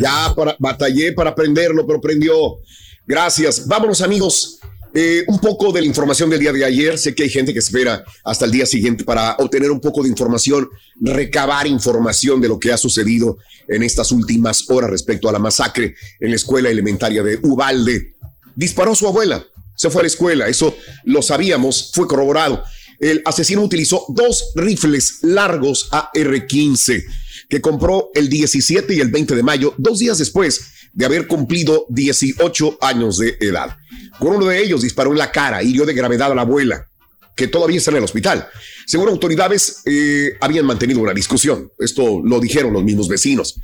[0.00, 2.58] ya para, batallé para aprenderlo, pero aprendió.
[3.04, 3.66] Gracias.
[3.66, 4.60] Vámonos, amigos.
[4.94, 6.96] Eh, un poco de la información del día de ayer.
[6.96, 10.10] Sé que hay gente que espera hasta el día siguiente para obtener un poco de
[10.10, 10.68] información,
[11.00, 15.96] recabar información de lo que ha sucedido en estas últimas horas respecto a la masacre
[16.20, 18.14] en la escuela elementaria de Ubalde.
[18.54, 19.44] Disparó su abuela,
[19.74, 22.62] se fue a la escuela, eso lo sabíamos, fue corroborado.
[22.98, 27.04] El asesino utilizó dos rifles largos AR-15
[27.48, 31.86] que compró el 17 y el 20 de mayo, dos días después de haber cumplido
[31.88, 33.76] 18 años de edad.
[34.18, 36.88] Con uno de ellos disparó en la cara, hirió de gravedad a la abuela,
[37.34, 38.48] que todavía está en el hospital.
[38.86, 41.70] Según autoridades, eh, habían mantenido una discusión.
[41.78, 43.60] Esto lo dijeron los mismos vecinos.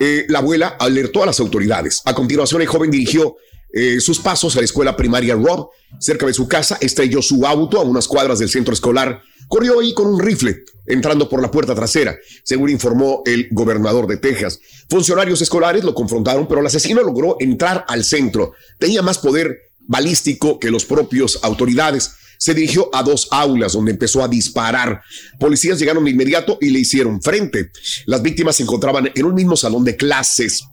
[0.00, 2.00] Eh, la abuela alertó a las autoridades.
[2.04, 3.36] A continuación, el joven dirigió
[3.72, 7.78] eh, sus pasos a la escuela primaria Rob, cerca de su casa, estrelló su auto
[7.78, 11.74] a unas cuadras del centro escolar, corrió ahí con un rifle, entrando por la puerta
[11.74, 14.60] trasera, según informó el gobernador de Texas.
[14.88, 18.54] Funcionarios escolares lo confrontaron, pero el asesino logró entrar al centro.
[18.78, 22.12] Tenía más poder balístico que los propios autoridades.
[22.38, 25.02] Se dirigió a dos aulas donde empezó a disparar.
[25.40, 27.72] Policías llegaron de inmediato y le hicieron frente.
[28.06, 30.64] Las víctimas se encontraban en un mismo salón de clases,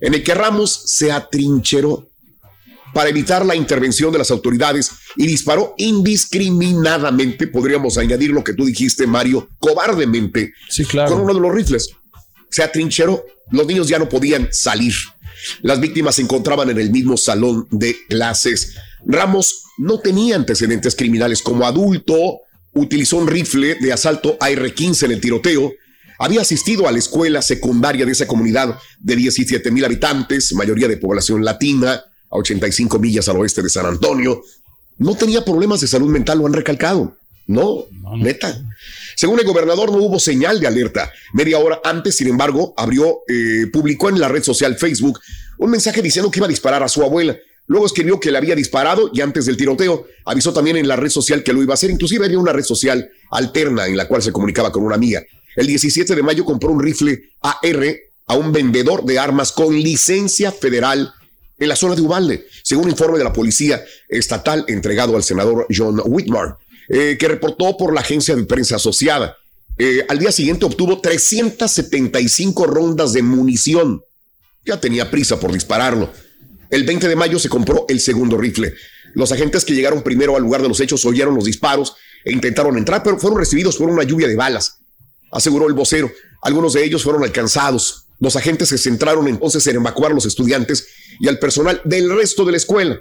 [0.00, 2.09] en el que Ramos se atrincheró
[2.92, 8.64] para evitar la intervención de las autoridades y disparó indiscriminadamente, podríamos añadir lo que tú
[8.64, 11.12] dijiste, Mario, cobardemente, Sí, claro.
[11.12, 11.90] con uno de los rifles.
[12.50, 14.94] Se atrincheró, los niños ya no podían salir.
[15.62, 18.74] Las víctimas se encontraban en el mismo salón de clases.
[19.06, 22.40] Ramos no tenía antecedentes criminales como adulto,
[22.74, 25.72] utilizó un rifle de asalto AR-15 en el tiroteo,
[26.18, 30.98] había asistido a la escuela secundaria de esa comunidad de 17 mil habitantes, mayoría de
[30.98, 34.42] población latina, a 85 millas al oeste de San Antonio.
[34.98, 37.16] No tenía problemas de salud mental, lo han recalcado.
[37.46, 38.62] No, neta.
[39.16, 41.10] Según el gobernador, no hubo señal de alerta.
[41.32, 45.18] Media hora antes, sin embargo, abrió, eh, publicó en la red social Facebook
[45.58, 47.36] un mensaje diciendo que iba a disparar a su abuela.
[47.66, 51.10] Luego escribió que le había disparado y antes del tiroteo avisó también en la red
[51.10, 51.90] social que lo iba a hacer.
[51.90, 55.22] Inclusive había una red social alterna en la cual se comunicaba con una amiga.
[55.56, 60.52] El 17 de mayo compró un rifle AR a un vendedor de armas con licencia
[60.52, 61.12] federal
[61.60, 66.00] en la zona de Ubalde, según informe de la policía estatal entregado al senador John
[66.04, 66.54] Whitmore,
[66.88, 69.36] eh, que reportó por la agencia de prensa asociada.
[69.78, 74.02] Eh, al día siguiente obtuvo 375 rondas de munición.
[74.64, 76.10] Ya tenía prisa por dispararlo.
[76.70, 78.74] El 20 de mayo se compró el segundo rifle.
[79.14, 81.94] Los agentes que llegaron primero al lugar de los hechos oyeron los disparos
[82.24, 84.78] e intentaron entrar, pero fueron recibidos por una lluvia de balas,
[85.30, 86.10] aseguró el vocero.
[86.42, 90.86] Algunos de ellos fueron alcanzados Los agentes se centraron entonces en evacuar a los estudiantes
[91.20, 93.00] y al personal del resto de la escuela.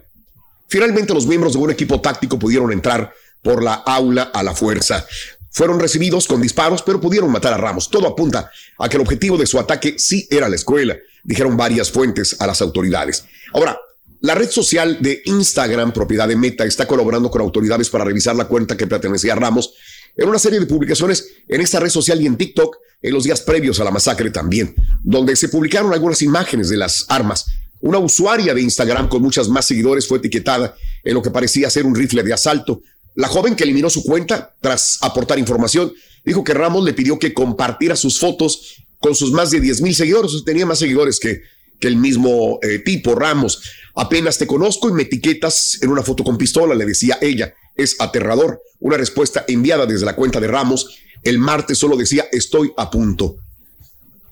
[0.67, 5.05] Finalmente los miembros de un equipo táctico pudieron entrar por la aula a la fuerza.
[5.51, 7.89] Fueron recibidos con disparos, pero pudieron matar a Ramos.
[7.89, 11.89] Todo apunta a que el objetivo de su ataque sí era la escuela, dijeron varias
[11.89, 13.25] fuentes a las autoridades.
[13.53, 13.79] Ahora,
[14.21, 18.45] la red social de Instagram, propiedad de Meta, está colaborando con autoridades para revisar la
[18.45, 19.73] cuenta que pertenecía a Ramos
[20.17, 23.39] en una serie de publicaciones en esta red social y en TikTok en los días
[23.41, 27.45] previos a la masacre también, donde se publicaron algunas imágenes de las armas.
[27.81, 31.85] Una usuaria de Instagram con muchas más seguidores fue etiquetada en lo que parecía ser
[31.85, 32.81] un rifle de asalto.
[33.15, 35.93] La joven que eliminó su cuenta tras aportar información
[36.25, 39.95] dijo que Ramos le pidió que compartiera sus fotos con sus más de 10 mil
[39.95, 40.31] seguidores.
[40.45, 41.41] Tenía más seguidores que,
[41.79, 43.61] que el mismo eh, tipo, Ramos.
[43.95, 47.53] Apenas te conozco y me etiquetas en una foto con pistola, le decía ella.
[47.75, 48.61] Es aterrador.
[48.79, 50.87] Una respuesta enviada desde la cuenta de Ramos
[51.23, 53.37] el martes solo decía estoy a punto.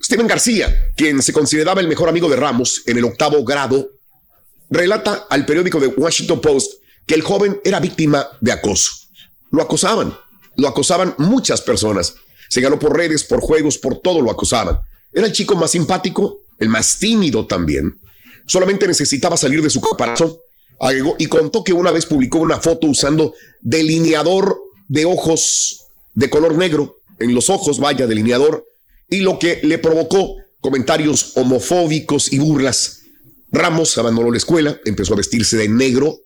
[0.07, 3.89] Steven García, quien se consideraba el mejor amigo de Ramos en el octavo grado,
[4.69, 8.89] relata al periódico de Washington Post que el joven era víctima de acoso.
[9.51, 10.17] Lo acosaban,
[10.55, 12.15] lo acosaban muchas personas.
[12.47, 14.79] Se ganó por redes, por juegos, por todo lo acosaban.
[15.11, 17.99] Era el chico más simpático, el más tímido también.
[18.45, 20.37] Solamente necesitaba salir de su caparazón.
[20.79, 25.81] Agregó y contó que una vez publicó una foto usando delineador de ojos
[26.13, 28.63] de color negro en los ojos, vaya, delineador,
[29.09, 33.01] y lo que le provocó comentarios homofóbicos y burlas.
[33.51, 36.17] Ramos abandonó la escuela, empezó a vestirse de negro,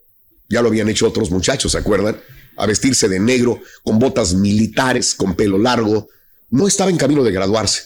[0.49, 2.19] ya lo habían hecho otros muchachos, ¿se acuerdan?
[2.57, 6.07] A vestirse de negro, con botas militares, con pelo largo.
[6.49, 7.83] No estaba en camino de graduarse.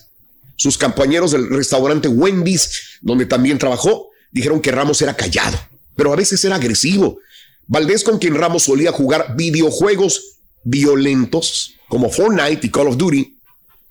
[0.55, 5.59] Sus compañeros del restaurante Wendy's, donde también trabajó, dijeron que Ramos era callado,
[5.95, 7.19] pero a veces era agresivo.
[7.67, 13.34] Valdés, con quien Ramos solía jugar videojuegos violentos como Fortnite y Call of Duty,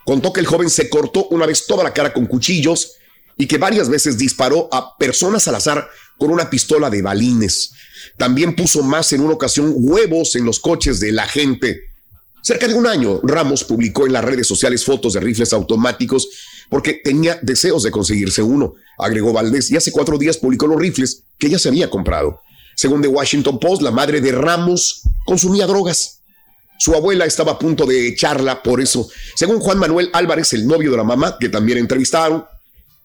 [0.05, 2.93] contó que el joven se cortó una vez toda la cara con cuchillos
[3.37, 5.89] y que varias veces disparó a personas al azar
[6.19, 7.73] con una pistola de balines.
[8.17, 11.81] También puso más en una ocasión huevos en los coches de la gente.
[12.43, 16.29] Cerca de un año, Ramos publicó en las redes sociales fotos de rifles automáticos
[16.69, 21.25] porque tenía deseos de conseguirse uno, agregó Valdés, y hace cuatro días publicó los rifles
[21.39, 22.41] que ya se había comprado.
[22.77, 26.21] Según The Washington Post, la madre de Ramos consumía drogas.
[26.79, 29.09] Su abuela estaba a punto de echarla por eso.
[29.37, 32.45] Según Juan Manuel Álvarez, el novio de la mamá, que también entrevistaron,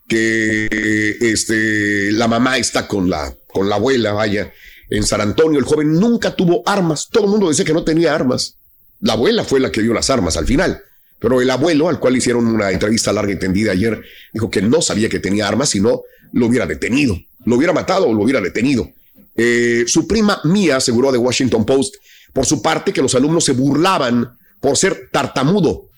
[0.08, 4.51] que este, la mamá está con la, con la abuela, vaya,
[4.89, 5.60] en San Antonio.
[5.60, 7.08] El joven nunca tuvo armas.
[7.12, 8.55] Todo el mundo decía que no tenía armas.
[9.01, 10.82] La abuela fue la que dio las armas al final.
[11.19, 14.01] Pero el abuelo, al cual hicieron una entrevista larga y tendida ayer,
[14.34, 16.01] dijo que no sabía que tenía armas, sino
[16.32, 17.17] lo hubiera detenido.
[17.45, 18.89] Lo hubiera matado o lo hubiera detenido.
[19.36, 21.95] Eh, su prima Mía aseguró de Washington Post,
[22.33, 25.89] por su parte, que los alumnos se burlaban por ser tartamudo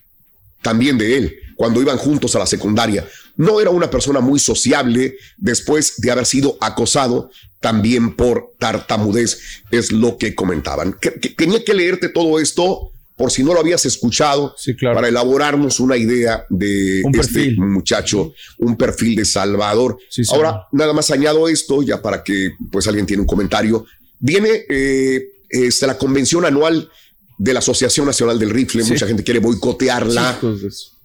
[0.61, 3.07] también de él cuando iban juntos a la secundaria.
[3.37, 9.39] No era una persona muy sociable después de haber sido acosado también por tartamudez,
[9.69, 10.97] es lo que comentaban.
[11.37, 14.55] tenía que leerte todo esto por si no lo habías escuchado,
[14.95, 19.99] para elaborarnos una idea de este muchacho, un perfil de Salvador.
[20.31, 23.85] Ahora, nada más añado esto, ya para que pues alguien tiene un comentario.
[24.17, 26.89] Viene eh, este, la convención anual
[27.37, 30.39] de la Asociación Nacional del Rifle, mucha gente quiere boicotearla.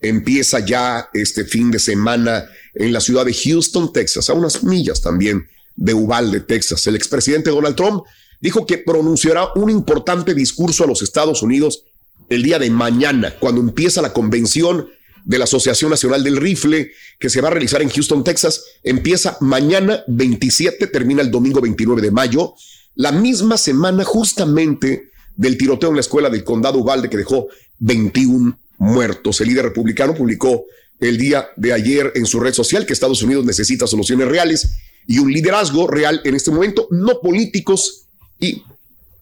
[0.00, 5.00] Empieza ya este fin de semana en la ciudad de Houston, Texas, a unas millas
[5.00, 6.86] también de Uvalde, Texas.
[6.86, 8.04] El expresidente Donald Trump
[8.40, 11.84] dijo que pronunciará un importante discurso a los Estados Unidos
[12.28, 14.88] el día de mañana, cuando empieza la convención
[15.24, 18.62] de la Asociación Nacional del Rifle, que se va a realizar en Houston, Texas.
[18.82, 22.54] Empieza mañana 27, termina el domingo 29 de mayo,
[22.96, 28.58] la misma semana justamente del tiroteo en la escuela del condado Uvalde que dejó 21
[28.78, 29.40] muertos.
[29.40, 30.64] El líder republicano publicó
[30.98, 34.70] el día de ayer en su red social que Estados Unidos necesita soluciones reales
[35.06, 38.06] y un liderazgo real en este momento, no políticos
[38.40, 38.62] y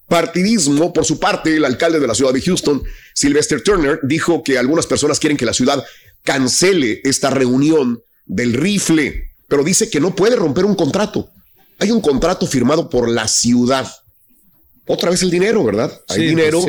[0.09, 0.93] partidismo.
[0.93, 2.83] Por su parte, el alcalde de la ciudad de Houston,
[3.13, 5.85] Sylvester Turner, dijo que algunas personas quieren que la ciudad
[6.23, 11.31] cancele esta reunión del rifle, pero dice que no puede romper un contrato.
[11.79, 13.91] Hay un contrato firmado por la ciudad.
[14.87, 15.93] Otra vez el dinero, ¿verdad?
[16.09, 16.65] Hay dinero,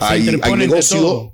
[0.00, 0.22] hay,
[0.56, 1.32] negocio,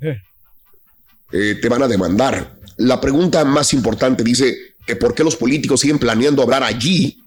[1.33, 2.59] eh, te van a demandar.
[2.77, 7.19] La pregunta más importante dice que por qué los políticos siguen planeando hablar allí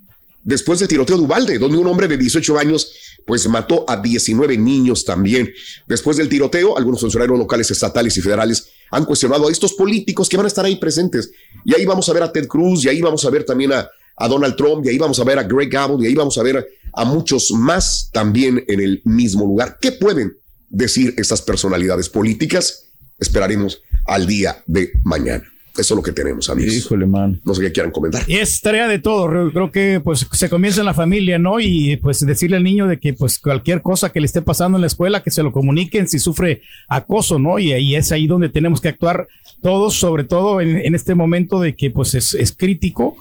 [0.44, 2.92] después del tiroteo de Ubalde, donde un hombre de 18 años
[3.26, 5.52] pues mató a 19 niños también.
[5.88, 10.38] Después del tiroteo, algunos funcionarios locales, estatales y federales han cuestionado a estos políticos que
[10.38, 11.32] van a estar ahí presentes.
[11.66, 13.90] Y ahí vamos a ver a Ted Cruz, y ahí vamos a ver también a,
[14.18, 16.44] a Donald Trump, y ahí vamos a ver a Greg Abbott, y ahí vamos a
[16.44, 19.78] ver a muchos más también en el mismo lugar.
[19.82, 20.34] ¿Qué pueden
[20.70, 22.86] decir estas personalidades políticas?
[23.20, 25.44] Esperaremos al día de mañana.
[25.78, 26.74] Eso es lo que tenemos, amigos.
[26.74, 27.42] Híjole, man.
[27.44, 28.24] No sé qué quieran comentar.
[28.28, 29.28] Y es tarea de todo.
[29.28, 31.60] Re- Creo que pues se comienza en la familia, ¿no?
[31.60, 34.82] Y pues decirle al niño de que pues cualquier cosa que le esté pasando en
[34.82, 37.60] la escuela, que se lo comuniquen si sufre acoso, ¿no?
[37.60, 39.28] Y ahí es ahí donde tenemos que actuar
[39.62, 43.18] todos, sobre todo en, en este momento de que pues es, es crítico,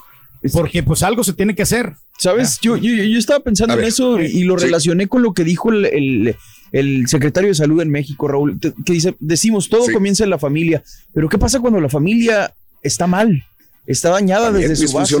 [0.53, 1.93] porque pues algo se tiene que hacer.
[2.17, 2.59] ¿Sabes?
[2.61, 3.89] Yo, yo, yo estaba pensando A en ver.
[3.89, 4.65] eso y lo Sí.
[4.65, 6.35] relacioné con lo que dijo el, el-
[6.71, 10.83] el secretario de salud en México, Raúl, que dice, decimos, todo comienza en la familia,
[11.13, 13.43] pero ¿qué pasa cuando la familia está mal?
[13.85, 15.15] Está dañada También desde su base.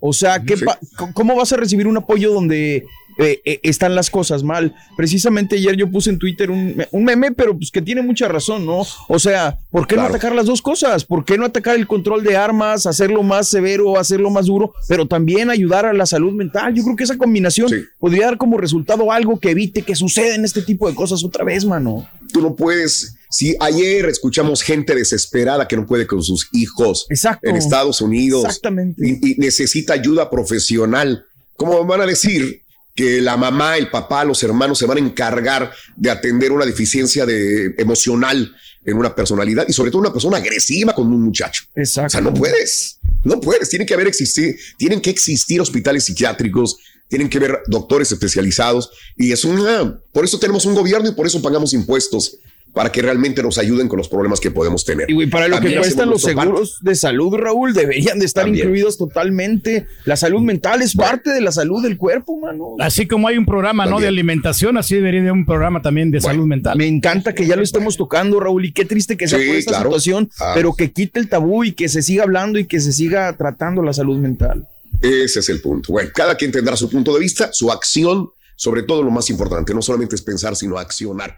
[0.00, 0.64] O sea, ¿qué Sí.
[0.64, 2.84] pa- c- ¿cómo vas a recibir un apoyo donde
[3.18, 4.74] eh, eh, están las cosas mal?
[4.96, 8.64] Precisamente ayer yo puse en Twitter un, un meme, pero pues que tiene mucha razón,
[8.64, 8.86] ¿no?
[9.08, 11.04] O sea, ¿por qué no atacar las dos cosas?
[11.04, 15.06] ¿Por qué no atacar el control de armas, hacerlo más severo, hacerlo más duro, pero
[15.06, 16.74] también ayudar a la salud mental?
[16.74, 20.62] Yo creo que esa combinación podría dar como resultado algo que evite que sucedan este
[20.62, 22.08] tipo de cosas otra vez, mano.
[22.32, 23.16] Tú no puedes.
[23.30, 27.06] Si ayer escuchamos gente desesperada que no puede con sus hijos
[27.42, 29.06] en Estados Unidos Exactamente.
[29.06, 31.24] Y, y necesita ayuda profesional,
[31.56, 32.62] ¿cómo van a decir
[32.98, 37.24] que la mamá, el papá, los hermanos se van a encargar de atender una deficiencia
[37.24, 38.52] de, emocional
[38.84, 41.62] en una personalidad y sobre todo una persona agresiva con un muchacho?
[41.76, 42.08] Exacto.
[42.08, 43.68] O sea, no puedes, no puedes.
[43.68, 46.76] Tiene que haber existir, tienen que existir hospitales psiquiátricos,
[47.06, 51.24] tienen que haber doctores especializados y es una, por eso tenemos un gobierno y por
[51.24, 52.38] eso pagamos impuestos
[52.72, 55.10] para que realmente nos ayuden con los problemas que podemos tener.
[55.10, 56.40] Y para lo que cuestan los parte.
[56.40, 58.66] seguros de salud, Raúl, deberían de estar También.
[58.66, 59.86] incluidos totalmente.
[60.04, 62.76] La salud mental es parte de la salud del cuerpo, mano.
[62.78, 63.98] Así como hay un programa, ¿no?
[64.00, 66.78] De alimentación, así debería de un programa también de salud mental.
[66.78, 69.56] Me encanta que ya lo estemos tocando, Raúl, y qué triste que sea Sí, por
[69.56, 69.90] esta claro.
[69.90, 70.52] situación, Ah.
[70.54, 73.82] pero que quite el tabú y que se siga hablando y que se siga tratando
[73.82, 74.68] la salud mental.
[75.00, 75.92] Ese es el punto.
[75.92, 79.72] Bueno, cada quien tendrá su punto de vista, su acción, sobre todo lo más importante,
[79.74, 81.36] no solamente es pensar, sino accionar.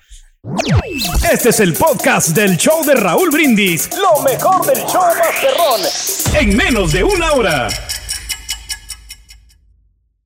[1.30, 3.90] Este es el podcast del show de Raúl Brindis.
[3.90, 6.40] Lo mejor del show Masterrón.
[6.40, 7.68] En menos de una hora.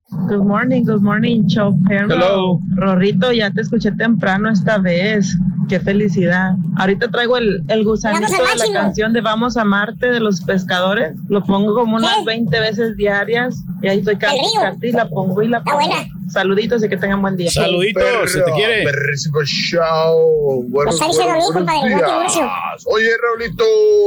[0.09, 2.13] Good morning, good morning, show perro.
[2.13, 2.59] Hello.
[2.77, 5.35] Rorrito, ya te escuché temprano esta vez.
[5.67, 6.55] Qué felicidad.
[6.77, 11.15] Ahorita traigo el, el gusanito de la canción de Vamos a Marte de los pescadores.
[11.27, 14.61] Lo pongo como unas 20 veces diarias y ahí estoy casi, río.
[14.61, 15.77] casi la pongo y la pongo.
[15.77, 16.07] buena.
[16.29, 17.51] Saluditos y que tengan buen día.
[17.51, 18.83] Saluditos, se te quiere.
[18.83, 20.63] Perrísimo show.
[20.69, 22.83] Buenos, diciendo buenos, buenos días.
[22.87, 23.65] Oye, Raulito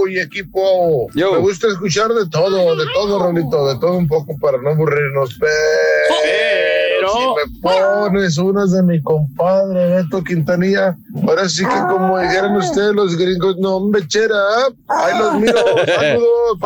[0.09, 1.09] y equipo.
[1.15, 1.33] Yo.
[1.33, 5.37] Me gusta escuchar de todo, de todo, Raulito, de todo un poco para no aburrirnos.
[5.39, 5.53] Pero,
[7.19, 10.97] si me pones unas de mi compadre Beto Quintanilla,
[11.27, 14.37] ahora sí que como dijeran ustedes los gringos, no, hombre, chera.
[14.89, 15.59] Ahí los miro.
[15.87, 16.59] Saludos.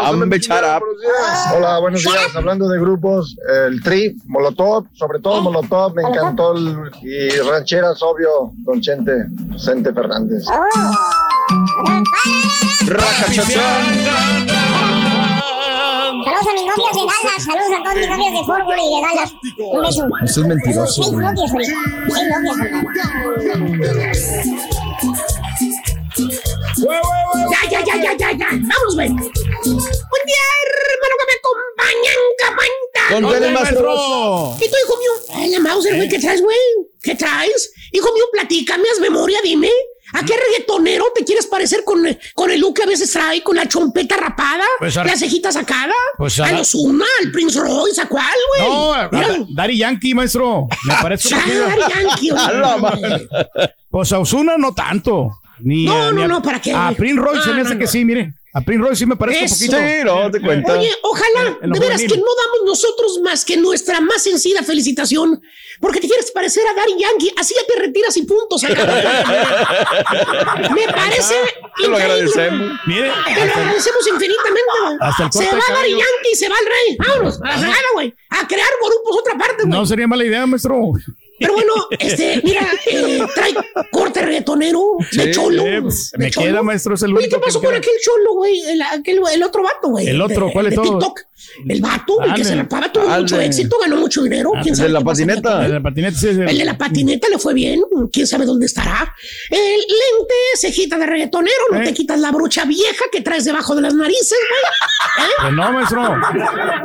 [0.76, 0.80] up.
[0.80, 1.55] buenos días.
[1.57, 2.36] Hola, buenos días.
[2.36, 3.36] Hablando de grupos,
[3.68, 6.55] el Tri, Molotov, sobre todo Molotov, me encantó.
[6.57, 9.12] el- y rancheras, obvio, Don Chente,
[9.57, 10.44] Chente Fernández.
[16.24, 19.00] Saludos a mis novios de Dallas, saludos a todos mis novios de Worth y de
[19.02, 19.30] Dallas.
[19.58, 20.06] Un beso.
[20.24, 21.26] Eso es mentiroso, Seis güey.
[21.26, 21.50] novios.
[21.50, 23.62] Seis novios,
[27.50, 28.48] Ya, ya, ya, ya, ya, ya.
[28.50, 29.08] Vamos, güey.
[29.08, 33.02] Buen día, hermano, que me acompañan, camanta.
[33.14, 34.56] Con Hola, Dele, maestro.
[34.60, 35.10] ¿Y tú, hijo mío?
[35.34, 36.56] Ay, la Mauser, güey, ¿qué traes, güey?
[37.02, 37.72] ¿Qué traes?
[37.92, 39.70] Hijo mío, platícame, haz memoria, dime.
[40.14, 42.04] ¿A qué reggaetonero te quieres parecer con,
[42.34, 45.50] con el look que a veces trae, con la chompeta rapada, Pues a- la cejita
[45.52, 45.92] sacada?
[46.18, 48.26] Pues a los Una, al Prince Royce, ¿a cuál,
[48.58, 48.68] güey?
[48.70, 49.08] No, a-
[49.54, 50.66] Daddy Yankee, maestro.
[50.84, 51.34] Me parece.
[51.34, 53.28] Daddy Yankee, oye.
[53.90, 55.30] Pues a Osuna no tanto.
[55.60, 56.92] Ni No, no, no, ¿para qué, A?
[56.96, 57.90] Prince Royce se me hace no, que no.
[57.90, 58.34] sí, mire.
[58.55, 59.55] A Prince Royce sí me parece Eso.
[59.55, 59.76] un poquito.
[59.78, 60.72] Sí, no, te cuenta.
[60.78, 62.09] Oye, ojalá, de veras, juvenil.
[62.11, 65.40] que no damos nosotros más que nuestra más sencilla felicitación,
[65.80, 68.59] porque te quieres parecer a Daddy Yankee, así ya te retiras y punto.
[68.59, 68.92] se acabó.
[70.74, 71.34] Me parece
[71.78, 72.78] Te lo agradecemos.
[72.86, 74.61] Mire, Te lo agradecemos infinitamente.
[74.84, 74.96] güey.
[75.00, 75.96] Hasta el Se va cabello.
[75.98, 76.96] Yankee y se va el rey.
[76.98, 78.14] Vámonos, a la güey.
[78.30, 79.68] A crear grupos otra parte, güey.
[79.70, 80.92] no sería mala idea, maestro.
[81.43, 83.53] Pero bueno, este, mira, eh, trae
[83.90, 84.82] corte reggaetonero,
[85.12, 85.66] de Sí, cholo.
[85.66, 86.47] Eh, de me cholo.
[86.47, 88.61] queda, maestro, es el Oye, único ¿qué pasó con aquel cholo, güey?
[88.62, 90.09] El, aquel- el otro vato, güey.
[90.09, 90.90] El otro, de- ¿cuál de todos?
[90.90, 91.20] TikTok.
[91.68, 94.53] El vato, el que se la paga, tuvo mucho éxito, ganó mucho dinero.
[94.62, 95.62] ¿Quién El sabe de la patineta.
[95.64, 97.82] El de la patineta sí es el- de la patineta le fue bien,
[98.12, 99.12] quién sabe dónde estará.
[99.51, 101.84] El lente, cejita de reggaetonero, no ¿Eh?
[101.84, 105.26] te quitas la brocha vieja que traes debajo de las narices, güey.
[105.26, 105.30] ¿Eh?
[105.43, 106.03] Pues no, maestro.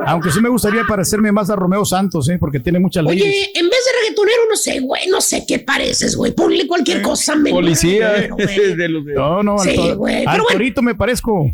[0.07, 2.37] Aunque sí me gustaría parecerme más a Romeo Santos, ¿eh?
[2.39, 3.23] porque tiene muchas leyes.
[3.23, 6.31] Oye, en vez de reggaetonero, no sé, güey, no sé qué pareces, güey.
[6.33, 8.27] Ponle cualquier cosa, menos Policía.
[8.29, 8.75] güey.
[8.77, 10.47] de los de- No, no, Sí, güey, al pero bueno.
[10.57, 11.49] torito me parezco.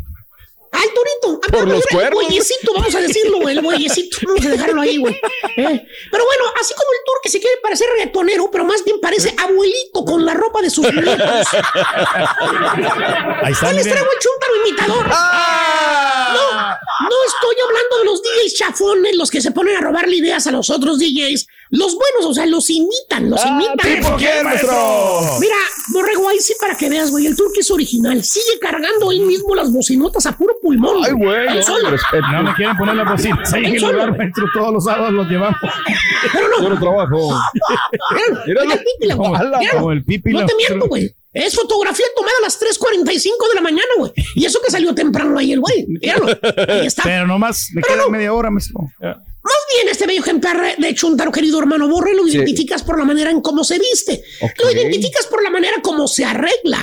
[0.74, 1.40] Al torito.
[1.42, 2.24] Ah, Por los el cuernos.
[2.24, 3.48] bueyecito, vamos a decirlo.
[3.48, 4.18] El bueyecito.
[4.26, 5.14] Vamos a dejarlo ahí, güey.
[5.14, 9.00] Eh, Pero bueno, así como el tour que se quiere parecer reggaetonero, pero más bien
[9.00, 11.46] parece abuelito con la ropa de sus nietos.
[13.42, 15.06] Ahí está, les traigo el chúntaro imitador.
[15.10, 16.78] ¡Ah!
[17.00, 20.50] No estoy hablando de los DJs chafones, los que se ponen a robarle ideas a
[20.52, 21.46] los otros DJs.
[21.70, 23.94] Los buenos, o sea, los imitan, los Ah, imitan.
[23.96, 25.20] ¿tipo quién, maestro?
[25.40, 25.56] Mira,
[25.88, 27.26] Borrego, ahí sí para que veas, güey.
[27.26, 28.22] El turque es original.
[28.22, 31.04] Sigue cargando él mismo las bocinotas a puro pulmón.
[31.04, 31.90] Ay, güey, no, solo.
[31.90, 32.26] respeto.
[32.32, 33.38] No me quieren poner la bocina.
[33.80, 35.56] Lugar, maestro, todos los sábados los llevamos.
[36.32, 36.56] Pero no.
[36.64, 37.38] Puro trabajo.
[38.46, 39.16] Mira
[39.72, 40.40] como el pípila.
[40.40, 41.14] No te miento, güey.
[41.32, 43.12] Es fotografía tomada a las 3.45
[43.48, 44.12] de la mañana, güey.
[44.36, 45.84] Y eso que salió temprano ahí el güey.
[45.88, 46.26] Míralo.
[46.68, 47.02] Ahí está.
[47.02, 48.10] Pero nomás me Pero queda no.
[48.10, 48.80] media hora, maestro.
[49.44, 53.30] Más bien, este bello ejemplar de Chuntaro, querido hermano Borre, lo identificas por la manera
[53.30, 54.24] en cómo se viste.
[54.58, 56.78] Lo identificas por la manera como se arregla.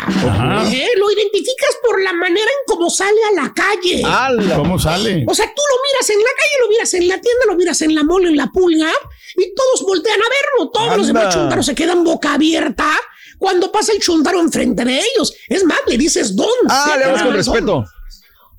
[0.72, 0.90] ¿Eh?
[0.96, 4.04] Lo identificas por la manera en cómo sale a la calle.
[4.06, 4.58] Ala.
[4.58, 5.26] ¿Cómo sale?
[5.28, 7.82] O sea, tú lo miras en la calle, lo miras en la tienda, lo miras
[7.82, 8.92] en la mall, en la pulga,
[9.38, 10.70] y todos voltean a verlo.
[10.72, 12.92] Todos los demás chuntaros se quedan boca abierta
[13.40, 15.34] cuando pasa el chuntaro enfrente de ellos.
[15.50, 16.48] Es más, le dices don.
[16.70, 17.86] Ah, le hablas quedan con respeto.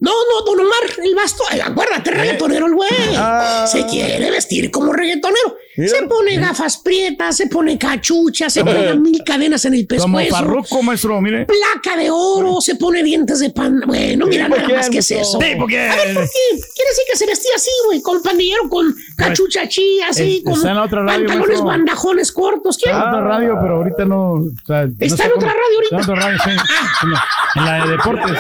[0.03, 1.45] No, no, don Omar, el basto.
[1.49, 2.91] ay, Acuérdate, reggaetonero el güey.
[3.17, 3.65] Ah.
[3.71, 5.57] Se quiere vestir como reggaetonero.
[5.75, 5.89] Mira.
[5.99, 10.37] Se pone gafas prietas, se pone cachucha, se pone mil cadenas en el Como pescuezo.
[10.45, 11.47] farruco, maestro, mire.
[11.47, 13.81] Placa de oro, se pone dientes de pan.
[13.87, 15.39] Bueno, mira ¿por nada qué, más que es eso.
[15.41, 16.31] Sí, porque- A ver, ¿por qué?
[16.75, 20.83] Quiere decir que se vestía así, güey, con pandillero, con cachucha chía, así, con está
[20.83, 22.77] otra radio, pantalones bandajones cortos.
[22.77, 22.95] ¿Quién?
[22.95, 24.33] Está en otra radio, pero ahorita no.
[24.33, 25.97] o sea, no ¿Está en cómo- otra radio ahorita?
[26.01, 26.51] Está en otra radio, sí.
[27.03, 28.31] En la- En la de deportes.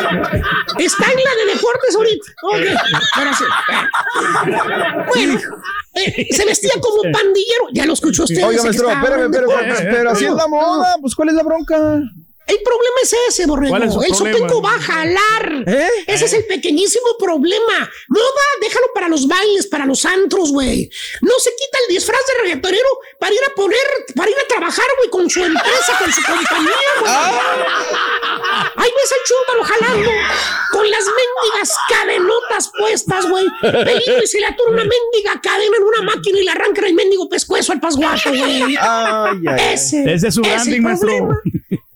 [0.78, 2.32] Está en la de deportes ahorita.
[2.44, 2.60] Ok,
[3.14, 3.44] ahora sí.
[5.14, 5.40] Bueno,
[5.94, 7.68] eh, se vestía como pandillero.
[7.72, 8.44] Ya lo escuchó usted.
[8.44, 9.80] Oiga, maestro, espérame, deportes.
[9.82, 10.96] pero así es la moda.
[11.00, 12.00] Pues, ¿cuál es la bronca?
[12.52, 13.70] El problema es ese, Borrego.
[13.70, 15.64] ¿Cuál es el sopenco va a jalar.
[15.66, 15.88] ¿Eh?
[16.06, 17.90] Ese es el pequeñísimo problema.
[18.08, 20.90] Moda, déjalo para los bailes, para los antros, güey.
[21.22, 22.88] No se quita el disfraz de reggaetonero
[23.18, 23.78] para ir a poner,
[24.14, 27.12] para ir a trabajar, güey, con su empresa, con su compañía, güey.
[28.76, 30.10] Ahí ves al chúntaro jalando
[30.72, 33.46] con las mendigas cadenotas puestas, güey.
[33.62, 36.94] Peligro y se le atura una mendiga cadena en una máquina y le arranca el
[36.94, 38.76] mendigo pescuezo al pasguato, güey.
[39.72, 41.08] Ese, Ese es su branding, maestro.
[41.08, 41.40] problema.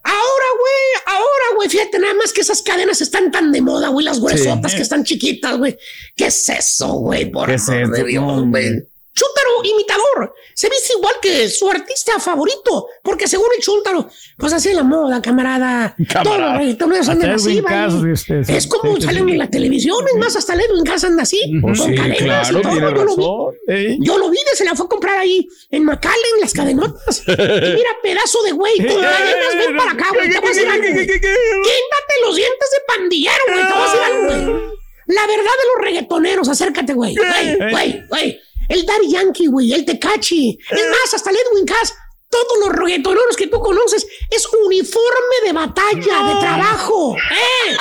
[0.08, 4.04] Ahora, güey, ahora, güey, fíjate nada más que esas cadenas están tan de moda, güey,
[4.04, 5.76] las gruesotas que están chiquitas, güey.
[6.14, 7.28] ¿Qué es eso, güey?
[7.28, 8.04] Por ¿Qué es de?
[8.04, 8.86] Dios, güey.
[9.16, 10.34] Chúntaro imitador.
[10.54, 12.88] Se viste igual que su artista favorito.
[13.02, 15.96] Porque según el Chúntaro, pues así es la moda, camarada.
[16.22, 18.12] Todos los reggaetoneros andan así, vale.
[18.12, 20.04] Es como salen en la televisión.
[20.12, 21.40] Es más, hasta Edwin Cass anda así.
[21.62, 22.94] Pues con sí, cadenas claro, y todo.
[22.94, 23.56] Yo lo vi.
[23.68, 23.96] ¿Eh?
[24.00, 27.22] Yo lo vi, se la fue a comprar ahí en McAllen, las cadenotas.
[27.26, 30.30] Y mira, pedazo de güey, con cadenas, ven para acá, güey.
[30.30, 30.84] Te voy a decir algo.
[30.84, 33.66] Quítate los dientes de pandillero, güey.
[33.66, 34.76] Te voy a decir algo, güey.
[35.06, 37.14] La verdad de los reggaetoneros, acércate, güey.
[37.14, 38.40] Güey, güey, güey.
[38.68, 40.58] El Daddy Yankee, güey, el Tecachi.
[40.70, 41.94] Es más, hasta el Edwin Cass.
[42.28, 47.16] Todos los reggaetoneros que tú conoces es uniforme de batalla, de trabajo.
[47.16, 47.76] ¡Eh!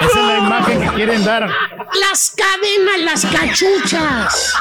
[0.00, 1.50] Esa es la imagen que quieren dar.
[1.94, 4.54] Las cadenas, las cachuchas.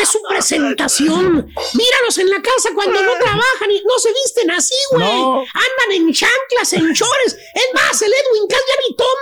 [0.00, 1.52] Es su presentación.
[1.74, 5.06] Míralos en la casa cuando no trabajan y no se visten así, güey.
[5.06, 5.40] No.
[5.40, 7.36] Andan en chanclas, en chores.
[7.54, 8.75] Es más, el Edwin Cass ya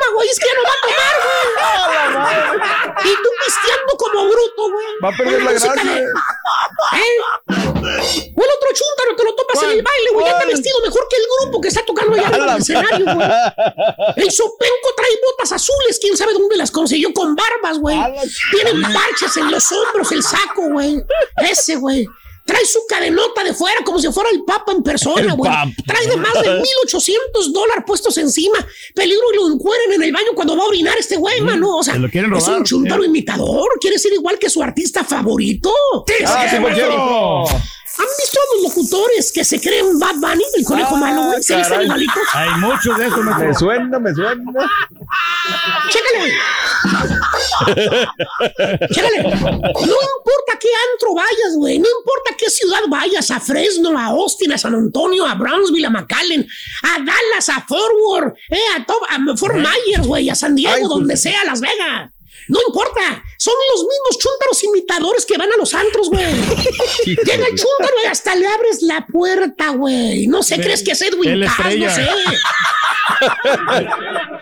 [0.04, 0.28] toma, güey.
[0.28, 1.14] Es que ya no va a tomar,
[2.54, 3.12] güey.
[3.12, 4.86] Y tú pisteando como bruto, güey.
[5.02, 5.98] Va a perder la gracia.
[6.94, 7.18] ¿Eh?
[8.36, 10.26] O el otro chúntaro te lo topas en el baile, güey.
[10.26, 10.48] Anda ¿Cuál?
[10.48, 13.28] vestido mejor que el grupo que está tocando allá la del escenario, güey.
[14.16, 17.98] El sopenco trae botas azules, quién sabe dónde las consiguió con barbas, güey.
[18.50, 21.02] Tienen parches en los hombros, el saco, güey.
[21.36, 22.06] Ese, güey.
[22.44, 25.50] Trae su cadenota de fuera como si fuera el Papa en persona, güey.
[25.86, 28.58] Trae de más de 1800 dólares puestos encima.
[28.94, 31.78] Peligro y lo encueren en el baño cuando va a orinar este güey, mano.
[31.78, 33.08] O sea, se lo quieren es un chuntaro sí.
[33.08, 33.68] imitador.
[33.80, 35.72] Quiere ser igual que su artista favorito.
[36.26, 37.54] Ah, sí.
[37.96, 41.42] ¿Han visto a los locutores que se creen Bad Bunny, el conejo Ah, malo, güey?
[41.42, 42.22] Se visten igualitos.
[42.32, 43.54] Hay muchos de esos, Me maestro.
[43.58, 44.42] suena, me suena.
[45.90, 46.32] Chécale, güey.
[48.90, 49.22] Chécale.
[49.22, 51.78] No importa qué antro vayas, güey.
[51.78, 53.30] No importa qué ciudad vayas.
[53.30, 56.46] A Fresno, a Austin, a San Antonio, a Brownsville, a McAllen,
[56.82, 60.80] a Dallas, a Forward, eh, a, To- a Fort Myers, güey, a San Diego, Ay,
[60.80, 60.90] pues.
[60.90, 62.10] donde sea, a Las Vegas.
[62.48, 63.22] No importa.
[63.38, 66.24] Son los mismos chúntaros imitadores que van a los antros, güey.
[67.06, 70.26] Llega el chúntaro y hasta le abres la puerta, güey.
[70.26, 71.76] No sé, ¿crees que es Edwin Cass?
[71.76, 72.08] No sé.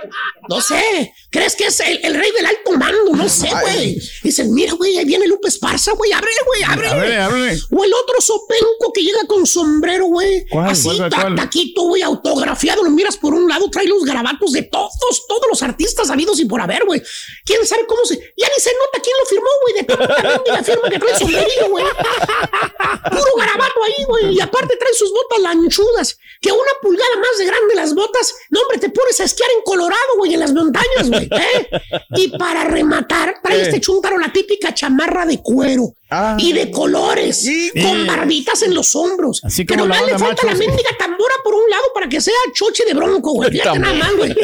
[0.48, 1.12] No sé.
[1.30, 3.12] ¿Crees que es el, el rey del alto mando?
[3.14, 3.98] No sé, güey.
[4.22, 6.12] Dicen, mira, güey, ahí viene Lupe Esparza, güey.
[6.12, 6.92] Ábrele, güey, ábrele.
[6.94, 7.60] Ábrele, ábrele.
[7.70, 10.44] O el otro sopenco que llega con sombrero, güey.
[10.64, 11.36] Así, ¿Cuál, ta- cuál?
[11.36, 12.82] taquito, güey, autografiado.
[12.82, 14.92] Lo miras por un lado, trae los garabatos de todos,
[15.26, 17.02] todos los artistas habidos y por haber, güey.
[17.44, 18.16] ¿Quién sabe cómo se...?
[18.36, 19.74] Ya ni se nota quién lo firmó, güey.
[19.74, 21.84] De tanta mendiga firma que trae el sombrerito, güey.
[23.10, 24.34] Puro garabato ahí, güey.
[24.36, 26.18] Y aparte trae sus botas lanchudas.
[26.40, 28.34] Que una pulgada más de grande las botas.
[28.50, 29.62] No, hombre, te pones a esquiar en
[29.92, 31.24] Colorado, güey, en las montañas, güey.
[31.30, 31.68] ¿eh?
[32.16, 33.62] Y para rematar, trae Eh.
[33.62, 36.36] este chúntaro la típica chamarra de cuero Ah.
[36.38, 37.46] y de colores,
[37.82, 39.40] con barbitas en los hombros.
[39.44, 42.84] Así Pero más le falta la mendiga tambora por un lado para que sea choche
[42.84, 43.50] de bronco, güey.
[43.50, 44.34] Fíjate nada más, güey.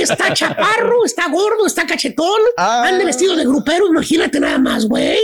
[0.00, 2.84] Está chaparro, está gordo, está cachetón, Ah.
[2.86, 5.18] anda vestido de grupero, imagínate nada más, güey.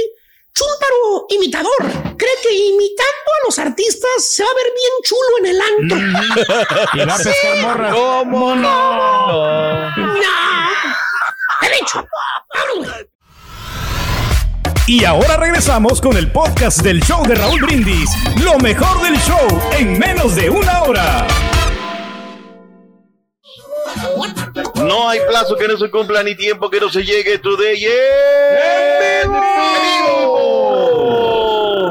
[0.55, 1.82] Chúntaro imitador.
[2.16, 5.98] Cree que imitando a los artistas se va a ver bien chulo en el antro.
[6.94, 7.92] Y va a pescar morras.
[7.94, 9.90] ¿Cómo no?
[9.96, 10.14] ¡No!
[11.61, 12.07] ¡He dicho!
[12.55, 13.09] ¡Vámonos, güey!
[14.86, 18.11] Y ahora regresamos con el podcast del show de Raúl Brindis.
[18.42, 21.26] Lo mejor del show en menos de una hora.
[24.87, 27.85] No hay plazo que no se cumpla ni tiempo que no se llegue today.
[27.85, 30.72] ¡En vivo!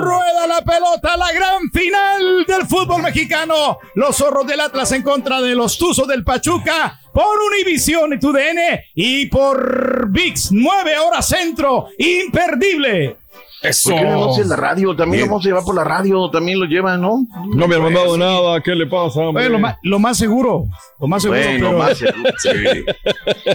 [0.01, 3.79] Rueda la pelota, la gran final del fútbol mexicano.
[3.95, 8.81] Los zorros del Atlas en contra de los Tuzos del Pachuca por Univisión y TUDN
[8.95, 11.87] y por VIX 9 horas centro.
[11.97, 13.17] Imperdible.
[13.63, 13.91] Eso.
[13.91, 14.95] ¿Por qué no en la radio?
[14.95, 17.25] También lo vamos a llevar por la radio, también lo llevan, ¿no?
[17.53, 18.61] No me han mandado nada.
[18.61, 19.47] ¿Qué le pasa, hombre?
[19.49, 20.65] Lo, más, lo más seguro.
[20.99, 21.39] Lo más seguro.
[21.41, 21.97] Bueno, pero- más
[22.41, 22.85] seguro.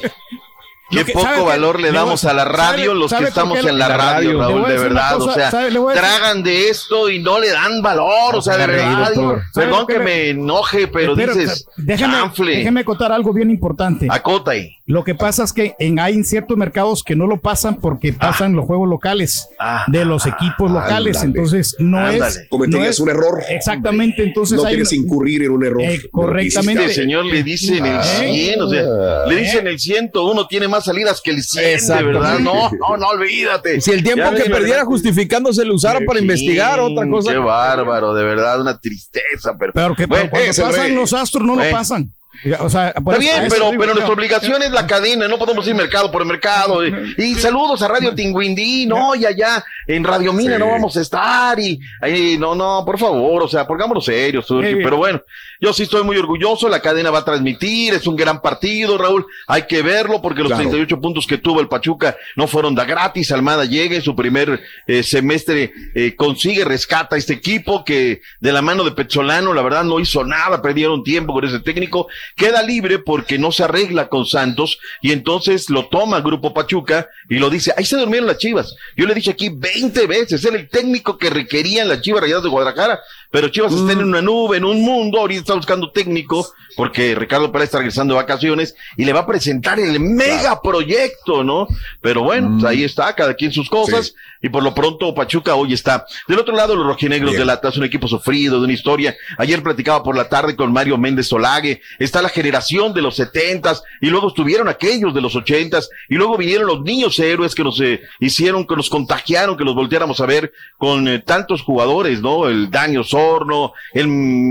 [0.91, 3.79] Qué que- poco valor le Le damos a la radio ¿sabe- los que estamos en
[3.79, 5.19] la la radio, Raúl, de verdad.
[5.19, 5.51] cosa, o sea,
[5.95, 8.35] tragan de esto y no le dan valor.
[8.35, 9.11] O sea, de verdad.
[9.11, 9.43] digo, doctor.
[9.53, 12.17] ¿Sabe perdón que me enoje, pero dices, déjame,
[12.47, 14.07] déjame contar algo bien importante.
[14.11, 14.71] acota ahí.
[14.87, 18.15] Lo que pasa es que en, hay en ciertos mercados que no lo pasan porque
[18.15, 19.85] pasan los juegos locales Ah.
[19.89, 21.17] de los equipos locales.
[21.19, 21.27] ándale.
[21.39, 22.27] Entonces, no Ándale.
[22.27, 22.47] es.
[22.49, 23.43] Cometerías no es- un error.
[23.51, 24.23] Exactamente.
[24.23, 25.83] Entonces, No hay incurrir en un error.
[25.83, 26.83] Eh, correctamente.
[26.85, 27.03] Este hiciste.
[27.03, 28.03] señor le dicen el ¿Eh?
[28.33, 32.19] 100, o sea, le dicen el 101, tiene más salidas que el 100, de Exactamente.
[32.19, 32.39] verdad.
[32.41, 33.81] No, no, no, olvídate.
[33.81, 37.33] Si el tiempo Ya que perdiera justificándose lo usara para investigar otra cosa.
[37.33, 39.55] Qué bárbaro, de verdad, una tristeza.
[39.59, 42.13] Pero, Pero que Bueno, pasan los astros no lo pasan.
[42.61, 45.67] O sea, por Está bien, eso pero, pero nuestra obligación es la cadena, no podemos
[45.67, 46.87] ir mercado por mercado.
[46.87, 50.59] Y, y saludos a Radio Tinguindí, no, y allá en Radio Mina Sí.
[50.61, 51.59] no vamos a estar.
[51.59, 54.77] Y ahí, no, no, por favor, o sea, pongámonos serios, Turki.
[54.77, 55.21] Pero bueno,
[55.61, 59.27] yo sí estoy muy orgulloso, la cadena va a transmitir, es un gran partido, Raúl.
[59.49, 60.63] Hay que verlo porque los Claro.
[60.63, 63.33] 38 puntos que tuvo el Pachuca no fueron da gratis.
[63.33, 68.53] Almada llega en su primer eh, semestre, eh, consigue, rescata a este equipo que de
[68.53, 72.07] la mano de Pezzolano, la verdad, no hizo nada, perdieron tiempo con ese técnico.
[72.37, 77.39] Queda libre porque no se arregla con Santos y entonces lo toma Grupo Pachuca y
[77.39, 78.75] lo dice, ahí se durmieron las chivas.
[78.97, 82.51] Yo le dije aquí 20 veces, era el técnico que requerían las chivas rayadas de
[82.51, 83.01] Guadalajara,
[83.31, 87.51] pero Chivas está en una nube, en un mundo, ahorita está buscando técnico porque Ricardo
[87.51, 91.67] Pérez está regresando de vacaciones y le va a presentar el mega proyecto, ¿no?
[92.01, 95.73] Pero bueno, pues ahí está, cada quien sus cosas y por lo pronto Pachuca hoy
[95.73, 96.07] está.
[96.29, 97.41] Del otro lado, los rojinegros Bien.
[97.41, 99.17] del Atlas, un equipo sufrido, de una historia.
[99.39, 103.83] Ayer platicaba por la tarde con Mario Méndez Solague, está la generación de los setentas
[104.01, 107.81] y luego estuvieron aquellos de los ochentas y luego vinieron los niños héroes que nos
[107.81, 112.49] eh, hicieron, que nos contagiaron, que los volteáramos a ver con eh, tantos jugadores, ¿no?
[112.49, 114.05] El Daño Sorno, el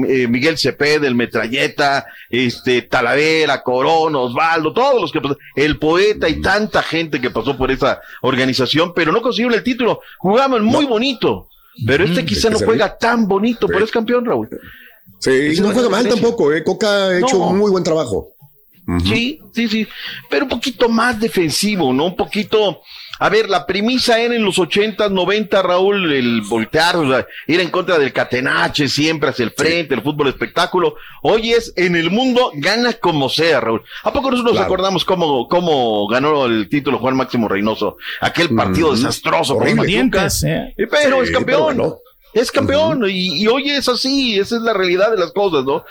[0.07, 6.28] eh, Miguel Cepeda, el Metralleta, este Talavera, Corona, Osvaldo, todos los que pasaron, el poeta
[6.28, 10.01] y tanta gente que pasó por esa organización, pero no consiguieron el título.
[10.18, 11.47] Jugaban muy bonito,
[11.86, 14.49] pero este quizá no juega tan bonito, pero es campeón, Raúl.
[15.20, 16.63] Sí, no juega mal tampoco, ¿eh?
[16.63, 17.47] Coca ha hecho No.
[17.49, 18.30] un muy buen trabajo.
[19.03, 19.88] Sí, sí, sí,
[20.30, 22.05] pero un poquito más defensivo, ¿no?
[22.05, 22.82] Un poquito,
[23.20, 27.59] a ver, la premisa era en los 80, 90, Raúl, el voltear, o sea, ir
[27.59, 30.95] en contra del catenache, siempre hacia el frente, el fútbol espectáculo.
[31.22, 33.82] Hoy es, en el mundo, gana como sea, Raúl.
[34.03, 34.65] ¿A poco nosotros nos Claro.
[34.65, 37.97] acordamos cómo, cómo ganó el título Juan Máximo Reynoso?
[38.22, 39.59] Aquel partido Mm, desastroso.
[39.86, 40.74] Dientes, eh.
[40.78, 41.76] Pero Sí, es campeón.
[41.78, 41.99] pero.
[42.34, 45.86] Es campeón y, y hoy es así, esa es la realidad de las cosas, ¿no?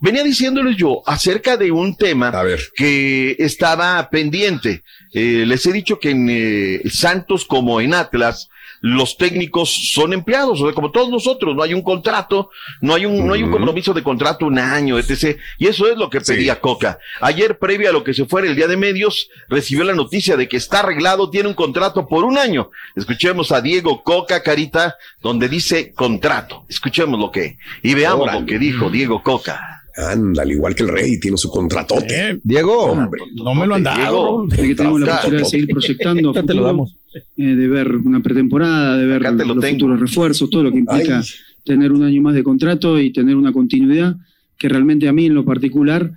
[0.00, 2.60] Venía diciéndoles yo acerca de un tema A ver.
[2.76, 4.82] que estaba pendiente.
[5.18, 8.50] Eh, les he dicho que en eh, Santos como en Atlas,
[8.82, 12.50] los técnicos son empleados, o sea, como todos nosotros, no hay un contrato,
[12.82, 15.38] no hay un, no hay un compromiso de contrato un año, etc.
[15.56, 16.34] Y eso es lo que Sí.
[16.34, 16.98] pedía Coca.
[17.22, 20.46] Ayer, previo a lo que se fuera el día de medios, recibió la noticia de
[20.46, 22.70] que está arreglado, tiene un contrato por un año.
[22.94, 26.66] Escuchemos a Diego Coca, Carita, donde dice contrato.
[26.68, 29.82] Escuchemos lo que, y veamos lo que dijo Diego Coca.
[29.96, 32.30] Anda, al igual que el rey, tiene su contratote.
[32.32, 33.22] Eh, Diego, Hombre.
[33.34, 34.46] no me lo han dado.
[34.46, 34.48] Diego.
[34.68, 36.96] Que tenemos la posibilidad de seguir proyectando te lo damos.
[37.14, 39.74] eh, de ver una pretemporada, de ver lo los tengo.
[39.78, 41.24] futuros refuerzos, todo lo que implica Ay.
[41.64, 44.16] tener un año más de contrato y tener una continuidad
[44.58, 46.10] que realmente a mí en lo particular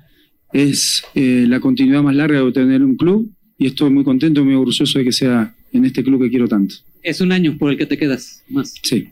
[0.52, 4.56] es eh, la continuidad más larga de tener un club y estoy muy contento, muy
[4.56, 6.76] orgulloso de que sea en este club que quiero tanto.
[7.04, 8.74] Es un año por el que te quedas más.
[8.84, 9.10] Sí.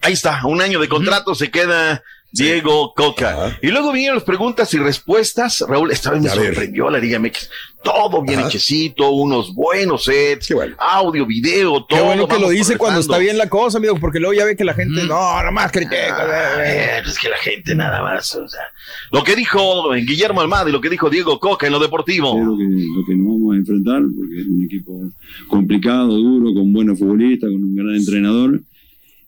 [0.00, 2.02] Ahí está, un año de contrato, se queda
[2.32, 3.58] Diego Coca.
[3.60, 5.62] Y luego vinieron las preguntas y respuestas.
[5.68, 6.46] Raúl, esta vez me A ver.
[6.46, 7.50] sorprendió la Liga MX.
[7.84, 8.48] Todo bien Ajá.
[8.48, 11.86] hechecito, unos buenos sets, audio, video, todo.
[11.88, 14.56] Qué bueno que lo dice cuando está bien la cosa, amigo, porque luego ya ve
[14.56, 16.16] que la gente, no, nomás critica.
[16.20, 18.62] Ah, eh, es que la gente nada más, o sea,
[19.10, 22.38] lo que dijo Guillermo Almada y lo que dijo Diego Coca en lo deportivo.
[22.38, 25.00] lo que, lo que nos vamos a enfrentar, porque es un equipo
[25.48, 28.60] complicado, duro, con buenos futbolistas, con un gran entrenador.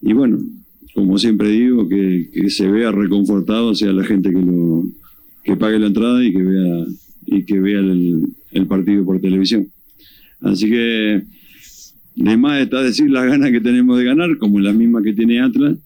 [0.00, 0.38] Y bueno,
[0.94, 4.84] como siempre digo, que, se vea reconfortado sea la gente que lo
[5.42, 6.86] que pague la entrada y que vea
[7.26, 9.68] y que vea el, partido por televisión.
[10.40, 11.22] Así que
[12.14, 15.40] de más está decir las ganas que tenemos de ganar, como la misma que tiene
[15.40, 15.76] Atlas.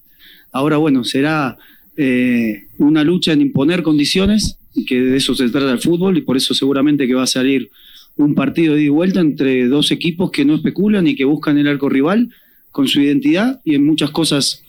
[0.53, 1.57] Ahora, bueno, será
[1.97, 6.23] eh, una lucha en imponer condiciones, y que de eso se trata el fútbol, y
[6.23, 7.71] por eso seguramente que va a salir
[8.17, 11.57] un partido de ida y vuelta entre dos equipos que no especulan y que buscan
[11.57, 12.31] el arco rival
[12.71, 14.63] con su identidad, y en muchas cosas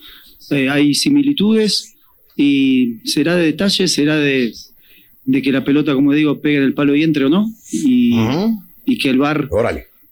[0.51, 1.95] eh, hay similitudes,
[2.35, 4.53] y será de detalles, será de,
[5.25, 8.15] de que la pelota, como digo, pegue en el palo y entre o no, y,
[8.85, 9.49] y que el bar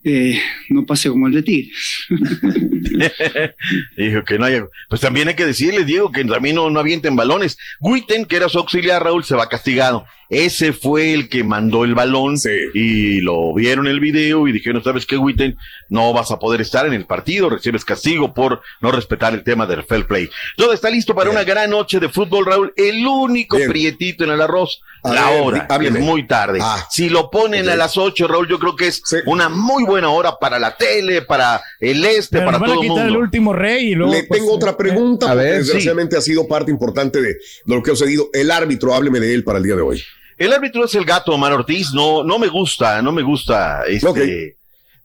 [0.03, 1.71] eh, no pase como el de Tigre.
[3.97, 4.65] Dijo que no haya.
[4.89, 7.57] Pues también hay que decirle, Diego, que también no, no avienten balones.
[7.79, 10.05] Guiten, que era su auxiliar, Raúl, se va castigado.
[10.29, 12.35] Ese fue el que mandó el balón
[12.73, 15.57] y lo vieron en el video y dijeron, ¿sabes qué, Guiten?
[15.87, 19.65] No vas a poder estar en el partido, recibes castigo por no respetar el tema
[19.65, 20.29] del fair play.
[20.57, 22.73] Todo está listo para una gran noche de fútbol, Raúl.
[22.75, 26.59] El único prietito en el arroz, A la ver, hora, que es muy tarde.
[26.89, 30.37] si lo ponen a las 8, Raúl, yo creo que es una muy buena hora
[30.39, 33.17] para la tele, para el este, Pero para van a todo el quitar mundo.
[33.19, 34.13] el último rey y luego.
[34.13, 37.81] Le pues, tengo otra pregunta, A porque ver, desgraciadamente ha sido parte importante de, lo
[37.83, 38.29] que ha sucedido.
[38.33, 40.03] El árbitro, hábleme de él para el día de hoy.
[40.37, 44.55] El árbitro es el gato Omar Ortiz, no, no me gusta, no me gusta este.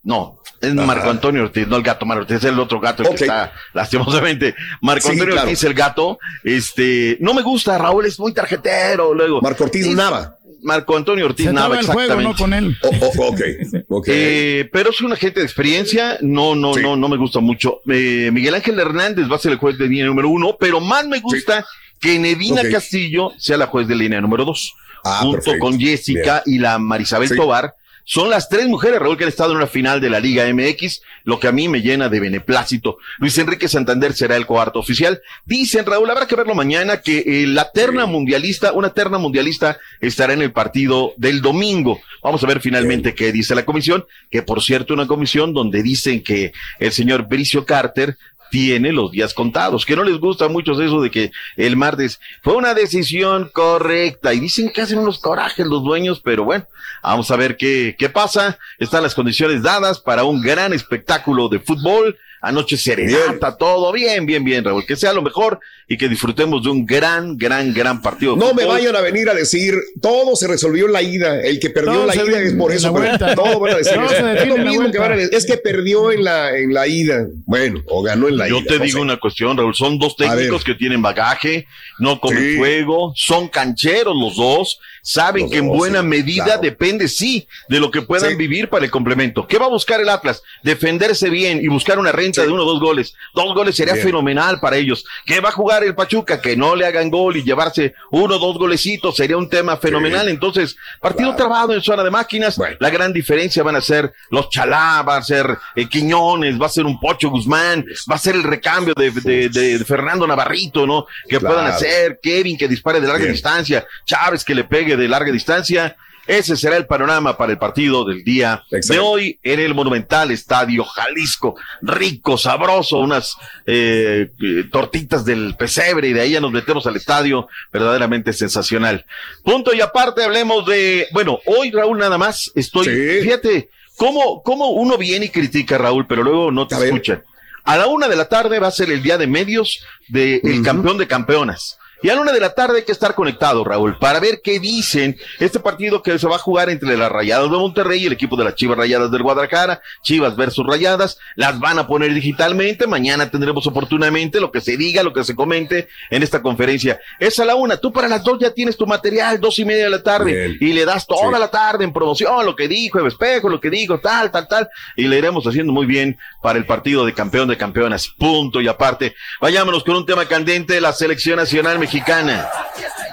[0.04, 3.10] No, es Marco Antonio Ortiz, no el gato Omar Ortiz, es el otro gato el
[3.10, 4.54] que está lastimosamente.
[4.80, 5.48] Marco Sí, Antonio claro.
[5.48, 9.40] Ortiz, el gato, este, no me gusta, Raúl es muy tarjetero, luego.
[9.40, 10.36] Marco Ortiz Es- Nava.
[10.62, 12.30] Marco Antonio Ortiz Se Nava, el juego, exactamente.
[12.30, 12.76] no con él.
[12.82, 13.40] Oh, ok,
[13.88, 14.08] ok.
[14.10, 17.80] Eh, pero es un agente de experiencia, no, no, no, no me gusta mucho.
[17.88, 21.06] Eh, Miguel Ángel Hernández va a ser el juez de línea número uno, pero más
[21.06, 21.66] me gusta
[22.00, 22.62] que Nedina.
[22.70, 24.72] Castillo sea la juez de línea número dos,
[25.04, 25.58] Ah, junto perfecto.
[25.58, 27.36] con Jessica y la Marisabel Sí.
[27.36, 27.74] Tobar.
[28.04, 31.02] Son las tres mujeres, Raúl, que han estado en una final de la Liga MX,
[31.24, 32.98] lo que a mí me llena de beneplácito.
[33.18, 35.22] Luis Enrique Santander será el cuarto oficial.
[35.44, 40.32] Dicen, Raúl, habrá que verlo mañana, que eh, la terna mundialista, una terna mundialista estará
[40.32, 42.00] en el partido del domingo.
[42.22, 46.22] Vamos a ver finalmente qué dice la comisión, que por cierto, una comisión donde dicen
[46.22, 48.16] que el señor Bricio Carter
[48.52, 52.54] tiene los días contados, que no les gusta mucho eso de que el martes fue
[52.54, 56.66] una decisión correcta y dicen que hacen unos corajes los dueños, pero bueno,
[57.02, 58.58] vamos a ver qué, qué pasa.
[58.78, 62.18] Están las condiciones dadas para un gran espectáculo de fútbol.
[62.44, 64.84] Anoche serenata, todo bien, bien, bien, Raúl.
[64.84, 68.34] Que sea lo mejor y que disfrutemos de un gran, gran, gran partido.
[68.36, 71.40] No me vayan a venir a decir, todo se resolvió en la ida.
[71.40, 72.88] El que perdió Todo en la ida es por eso.
[72.88, 73.34] la pero vuelta.
[73.36, 74.16] Todo van a decir Todo eso.
[74.16, 74.98] se define Es lo mismo que vuelta.
[75.00, 75.34] van a decir.
[75.34, 77.26] Es que perdió en la, en la ida.
[77.46, 78.66] Bueno, o ganó en la Yo ida.
[78.68, 79.02] te no digo sé.
[79.02, 79.74] una cuestión, Raúl.
[79.76, 81.66] Son dos técnicos que tienen bagaje,
[82.00, 82.56] no comen Sí.
[82.56, 86.60] fuego, son cancheros los dos, saben Los que en buena sí, medida claro.
[86.62, 88.36] depende, sí, de lo que puedan Sí.
[88.36, 89.46] vivir para el complemento.
[89.46, 90.42] ¿Qué va a buscar el Atlas?
[90.62, 93.14] Defenderse bien y buscar una renta de uno o dos goles.
[93.34, 94.06] Dos goles sería Bien.
[94.06, 95.04] fenomenal para ellos.
[95.26, 96.40] ¿Qué va a jugar el Pachuca?
[96.40, 100.28] Que no le hagan gol y llevarse uno o dos golecitos sería un tema fenomenal.
[100.28, 102.56] Entonces, partido trabado en zona de máquinas.
[102.78, 106.70] La gran diferencia van a ser los Chalá, va a ser eh, Quiñones, va a
[106.70, 110.86] ser un Pocho Guzmán, va a ser el recambio de, de- de- de Fernando Navarrito,
[110.86, 111.06] ¿no?
[111.28, 111.54] Que Claro.
[111.56, 113.32] puedan hacer Kevin que dispare de larga Bien.
[113.32, 115.96] distancia, Chávez que le pegue de larga distancia.
[116.24, 120.84] Ese será el panorama para el partido del día de hoy en el Monumental Estadio
[120.84, 121.56] Jalisco.
[121.80, 123.36] Rico, sabroso, unas
[123.66, 127.48] eh, eh, tortitas del pesebre y de ahí ya nos metemos al estadio.
[127.72, 129.04] Verdaderamente sensacional.
[129.42, 133.22] Punto y aparte hablemos de, bueno, hoy Raúl nada más estoy, Sí.
[133.24, 137.24] fíjate, cómo, cómo uno viene y critica Raúl, pero luego no te A escuchan.
[137.64, 140.62] A la una de la tarde va a ser el día de medios del Ujú.
[140.62, 141.78] campeón de campeonas.
[142.02, 144.58] Y a la una de la tarde hay que estar conectado, Raúl, para ver qué
[144.58, 148.12] dicen este partido que se va a jugar entre las Rayadas de Monterrey y el
[148.12, 152.86] equipo de las Chivas Rayadas del Guadalajara, Chivas versus Rayadas, las van a poner digitalmente,
[152.86, 157.00] mañana tendremos oportunamente lo que se diga, lo que se comente en esta conferencia.
[157.20, 159.84] Es a la una, tú para las dos ya tienes tu material, dos y media
[159.84, 160.56] de la tarde, Bien.
[160.60, 161.38] y le das toda Sí.
[161.40, 164.68] la tarde en promoción, lo que dijo Eva Espejo, lo que dijo, tal, tal, tal,
[164.96, 168.66] y le iremos haciendo muy bien para el partido de campeón de campeonas, punto y
[168.68, 169.14] aparte.
[169.40, 172.48] Vayámonos con un tema candente, la selección nacional mexicana.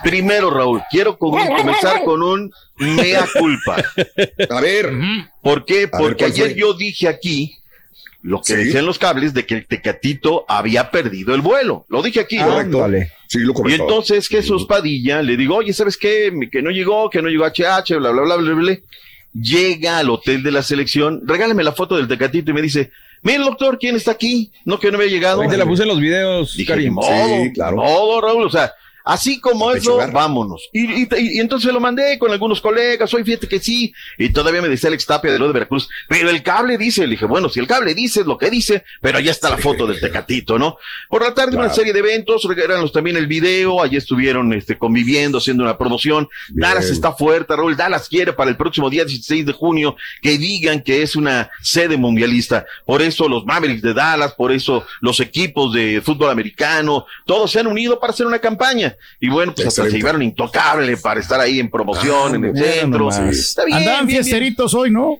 [0.04, 3.84] Primero, Raúl, quiero con- comenzar con un mea culpa.
[4.50, 4.92] A ver.
[5.42, 5.80] ¿Por qué?
[5.82, 6.60] Ver, Porque ¿cuál ayer fue?
[6.60, 7.56] yo dije aquí
[8.22, 8.56] lo que Sí.
[8.56, 11.86] decían los cables de que el Tecatito había perdido el vuelo.
[11.90, 12.38] Lo dije aquí.
[12.38, 12.48] ¿no?
[12.48, 12.88] Correcto.
[13.28, 16.32] Sí, lo Y entonces Jesús Padilla le digo, oye, ¿sabes qué?
[16.52, 18.78] Que no llegó, que no llegó HH, bla, bla, bla, bla, bla, bla.
[19.34, 22.92] Llega al hotel de la selección, regálame la foto del Tecatito y me dice,
[23.22, 24.52] mire doctor, ¿quién está aquí?
[24.66, 25.42] No, que no había llegado.
[25.42, 26.86] Ahí te la puse en los videos, Dije, Karim.
[26.86, 27.08] "Ni modo,
[27.44, 27.76] Sí, claro.
[27.78, 28.72] modo, Raúl, o sea,
[29.14, 30.70] así como eso, vámonos.
[30.74, 34.30] Y, y- y- y entonces lo mandé con algunos colegas, hoy fíjate que sí, y
[34.30, 37.26] todavía me decía Alex Tapia de lo de Veracruz, pero el cable dice, le dije,
[37.26, 40.00] bueno, si el cable dice es lo que dice, pero allá está la foto del
[40.00, 40.78] Tecatito, ¿no?
[41.10, 45.38] Por la tarde una serie de eventos, regálanos también el video, allí estuvieron este, conviviendo,
[45.40, 46.28] haciendo una promoción.
[46.50, 50.82] Dallas está fuerte, Raúl, Dallas quiere para el próximo día 16 de junio que digan
[50.82, 52.66] que es una sede mundialista.
[52.86, 57.60] Por eso los Mavericks de Dallas, por eso los equipos de fútbol americano, todos se
[57.60, 58.96] han unido para hacer una campaña.
[59.20, 62.56] Y bueno, pues hasta se llevaron intocable para estar ahí en promoción, Ah, en el
[62.58, 63.10] centro.
[63.10, 64.24] Está bien, Andaban bien, bien.
[64.24, 65.18] fiesteritos hoy, ¿no?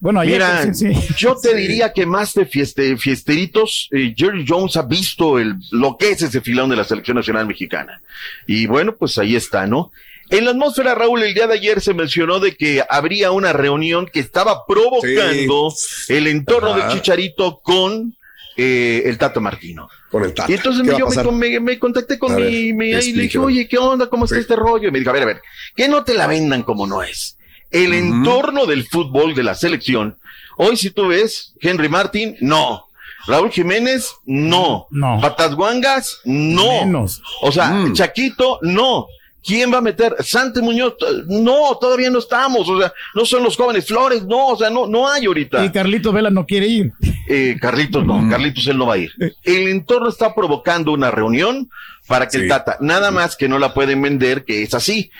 [0.00, 0.34] Bueno, ayer.
[0.34, 1.14] Mira, sí, sí.
[1.16, 5.96] yo te diría que más de fieste, fiesteritos, eh, Jerry Jones ha visto el, lo
[5.96, 8.00] que es ese filón de la selección nacional mexicana.
[8.46, 9.92] Y bueno, pues ahí está, ¿no?
[10.30, 14.06] En la atmósfera, Raúl, el día de ayer se mencionó de que habría una reunión
[14.10, 15.72] que estaba provocando
[16.08, 16.88] el entorno Ajá.
[16.88, 18.16] del Chicharito con
[18.56, 19.88] eh, el Tato Martino.
[20.10, 20.50] Con el Tata.
[20.50, 22.42] Y entonces ¿Qué me, va a yo me, me- me contacté con A mi,
[22.72, 24.08] ver, mi- ahí le dije, oye, ¿qué onda?
[24.08, 24.88] ¿Cómo está este rollo?
[24.88, 25.42] Y me dijo, a ver, a ver,
[25.74, 27.36] que no te la vendan como no es.
[27.70, 30.18] El entorno del fútbol de la selección,
[30.58, 32.88] hoy si tú ves, Henry Martin, no.
[33.26, 34.86] Raúl Jiménez, no.
[34.90, 35.18] No.
[35.20, 36.84] Patas Guangas, no.
[36.84, 37.22] Menos.
[37.40, 39.06] O sea, Chaquito, no.
[39.44, 40.14] ¿Quién va a meter?
[40.20, 40.94] Sante Muñoz,
[41.26, 42.68] no, todavía no estamos.
[42.68, 45.64] O sea, no son los jóvenes Flores, no, o sea, no, no hay ahorita.
[45.64, 46.92] Y Carlito Vela no quiere ir.
[47.28, 49.12] Eh, Carlitos no, Carlitos él no va a ir.
[49.42, 51.68] El entorno está provocando una reunión
[52.06, 55.10] para que el Tata, nada más que no la pueden vender, que es así.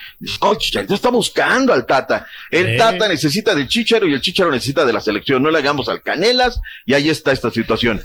[0.41, 2.27] Oh, Chicharito está buscando al Tata.
[2.51, 2.77] El Eh.
[2.77, 5.43] Tata necesita del Chicharo y el Chicharo necesita de la selección.
[5.43, 8.01] No le hagamos al Canelas y ahí está esta situación.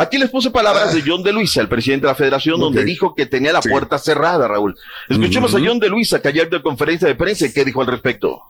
[0.00, 3.14] Aquí les puse palabras de John de Luisa, el presidente de la federación, donde dijo
[3.14, 4.74] que tenía la puerta cerrada, Raúl.
[5.06, 7.88] Escuchemos a John de Luisa, que ayer dio conferencia de prensa y qué dijo al
[7.88, 8.40] respecto.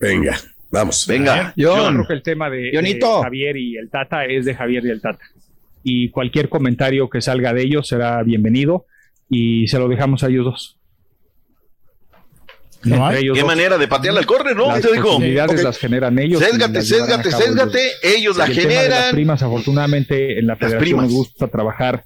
[0.00, 0.36] Venga,
[0.68, 1.06] vamos.
[1.06, 1.94] Venga, Yo John.
[1.94, 3.00] creo que el tema de, de.
[3.22, 5.24] Javier y el Tata es de Javier y el Tata.
[5.84, 8.86] Y cualquier comentario que salga de ellos será bienvenido
[9.30, 10.76] y se lo dejamos a ellos dos.
[12.84, 13.22] No hay.
[13.22, 13.44] Qué dos.
[13.44, 14.68] manera de patearle al córner, ¿no?
[14.68, 16.40] Las Te las generan ellos.
[16.40, 17.80] Sésgate, sésgate, sésgate.
[18.02, 19.12] Ellos la de las generan.
[19.12, 21.04] primas, afortunadamente, en la federación primas.
[21.04, 22.04] nos gusta trabajar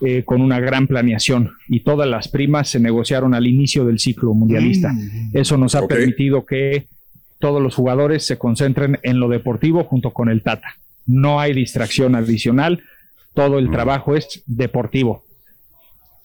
[0.00, 4.34] eh, con una gran planeación y todas las primas se negociaron al inicio del ciclo
[4.34, 4.92] mundialista.
[5.32, 6.86] Eso nos ha permitido que
[7.38, 10.76] todos los jugadores se concentren en lo deportivo junto con el Tata.
[11.06, 12.82] No hay distracción adicional,
[13.34, 15.24] todo el trabajo es deportivo.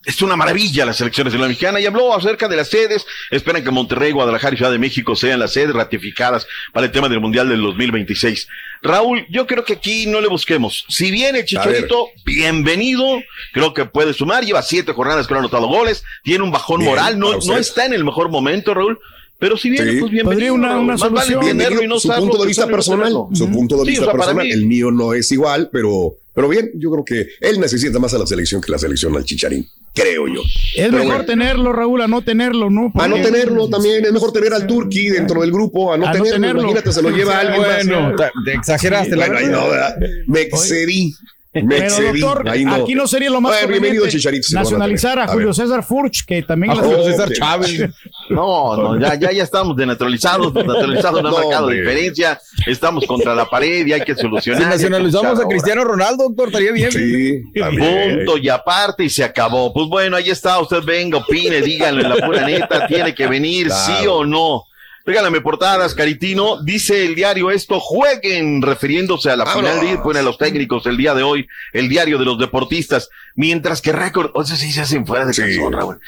[0.04, 3.06] Es una maravilla la selección nacional mexicana y habló acerca de las sedes.
[3.30, 7.10] Esperan que Monterrey, Guadalajara y Ciudad de México sean las sedes ratificadas para el tema
[7.10, 8.48] del Mundial del 2026.
[8.82, 10.86] Raúl, yo creo que aquí no le busquemos.
[10.88, 13.20] Si viene el Chicharito, bienvenido.
[13.52, 14.42] Creo que puede sumar.
[14.42, 16.02] Lleva siete jornadas que no ha anotado goles.
[16.22, 17.18] Tiene un bajón Bien, moral.
[17.18, 18.98] No está en el mejor momento, Raúl.
[19.40, 20.00] Pero si viene, Sí.
[20.00, 20.30] pues bienvenido.
[20.30, 21.56] Podría una- una Más vale solución.
[21.58, 23.28] tenerlo y no su punto de que vista personal, tenerlo.
[23.32, 26.14] su punto de Sí, vista o sea, personal, mí- el mío no es igual, pero,
[26.34, 29.24] pero bien, yo creo que él necesita más a la selección que la selección al
[29.24, 30.42] Chicharín, creo yo.
[30.42, 31.24] Es Pero mejor bueno.
[31.24, 32.92] tenerlo, Raúl, a no tenerlo, ¿no?
[32.94, 36.04] A no Porque- tenerlo también, es mejor tener al Turqui dentro del grupo, a no,
[36.06, 36.60] A no tenerlo, tenerlo.
[36.60, 37.86] imagínate, se lo lleva Sí, alguien más.
[37.86, 39.96] Bueno, ta- te exageraste, la Bueno, no, ¿verdad?
[40.26, 41.14] me excedí,
[41.52, 42.74] Pero doctor, no.
[42.74, 44.46] aquí no sería lo más bienvenido Chicharito.
[44.56, 45.26] a nacionalizar a.
[45.26, 45.52] Julio.
[45.52, 47.88] César Furch, que también A la- Julio César Chávez.
[48.30, 51.80] No, no, ya, ya, ya estamos denaturalizados, naturalizados, no ha No, marcado hombre.
[51.80, 54.68] diferencia, estamos contra la pared y hay que Si solucionar.
[54.68, 56.92] nacionalizamos a Cristiano Ronaldo, doctor, estaría bien.
[56.92, 57.42] Sí.
[57.52, 59.72] Punto y aparte y se acabó.
[59.72, 63.66] Pues bueno, ahí está, usted venga, opine, díganlo en la pura neta, tiene que venir,
[63.66, 64.00] Claro.
[64.00, 64.62] sí o no.
[65.10, 66.62] Regálame portadas, Caritino.
[66.62, 69.72] Dice el diario esto, jueguen, refiriéndose a la Vámonos.
[69.72, 73.08] final de pone a los técnicos el día de hoy, el diario de los deportistas,
[73.34, 75.42] mientras que récord, o sea, sí se hacen fuera de Sí.
[75.42, 76.00] calzón, Raúl.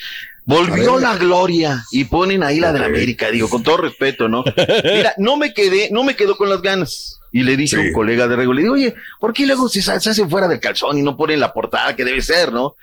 [0.45, 2.87] Volvió A la gloria y ponen ahí la de la.
[2.87, 4.45] América, digo, con todo respeto, ¿no?
[4.85, 7.19] Mira, no me quedé, no me quedo con las ganas.
[7.33, 7.87] Y le dije a Sí.
[7.89, 10.61] un colega de Rego, le digo, oye, ¿por qué luego se, se hacen fuera del
[10.61, 12.77] calzón y no ponen la portada que debe ser, no?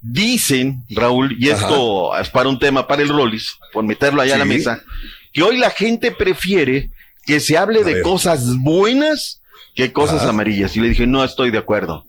[0.00, 4.38] Dicen, Raúl, y esto es para un tema para el Rollis, por meterlo allá a
[4.38, 4.82] la mesa,
[5.34, 6.90] que hoy la gente prefiere
[7.26, 8.02] que se hable A de ver.
[8.02, 9.42] cosas buenas
[9.74, 10.74] que cosas amarillas.
[10.76, 12.06] Y le dije, no estoy de acuerdo.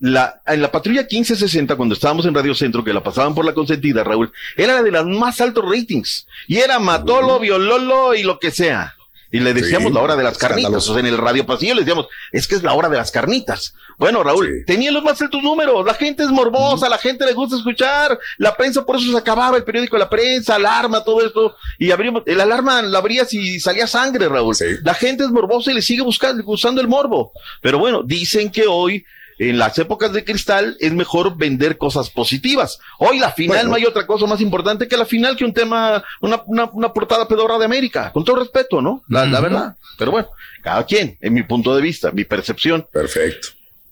[0.00, 3.52] La, en la patrulla 1560, cuando estábamos en Radio Centro, que la pasaban por la
[3.52, 6.26] consentida, Raúl, era la de las más altos ratings.
[6.46, 8.94] Y era Matolo, Viololo y lo que sea.
[9.32, 10.88] Y le decíamos Sí, la hora de las carnitas.
[10.88, 13.10] O sea, en el radio pasillo le decíamos, es que es la hora de las
[13.10, 13.74] carnitas.
[13.96, 15.84] Bueno, Raúl, tenía los más altos números.
[15.86, 18.18] La gente es morbosa, la gente le gusta escuchar.
[18.36, 21.56] La prensa, por eso se acababa el periódico La Prensa, alarma, todo esto.
[21.78, 24.54] Y abrimos, el alarma la abrías y salía sangre, Raúl.
[24.82, 27.32] La gente es morbosa y le sigue buscando, usando el morbo.
[27.62, 29.04] Pero bueno, dicen que hoy
[29.38, 32.78] en las épocas de cristal es mejor vender cosas positivas.
[32.98, 36.02] Hoy la final no hay otra cosa más importante que la final que un tema,
[36.20, 39.02] una, una, una portada pedorra de América, con todo respeto, ¿no?
[39.08, 39.76] La, la verdad.
[39.98, 40.28] Pero bueno,
[40.62, 42.86] cada quien, en mi punto de vista, mi percepción.
[42.92, 43.48] Perfecto.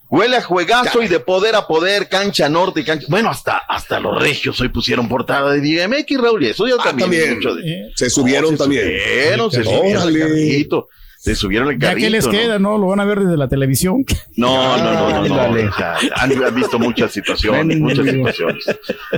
[0.08, 3.06] Huele a juegazo y de poder a poder, cancha norte y cancha.
[3.08, 7.38] Bueno, hasta, hasta los regios hoy pusieron portada de DMX, Raúl, y eso ya también.
[7.40, 7.40] también.
[7.40, 8.82] de- Se subieron se también.
[8.86, 10.66] Subieron, se subieron Órale.
[11.22, 12.06] Se subieron el Ya carrito.
[12.06, 12.30] que les ¿no?
[12.32, 12.78] queda, ¿no?
[12.78, 14.06] Lo van a ver desde la televisión.
[14.36, 15.70] No, no, no, no, no.
[16.16, 18.64] Han, han visto muchas situaciones, muchas situaciones.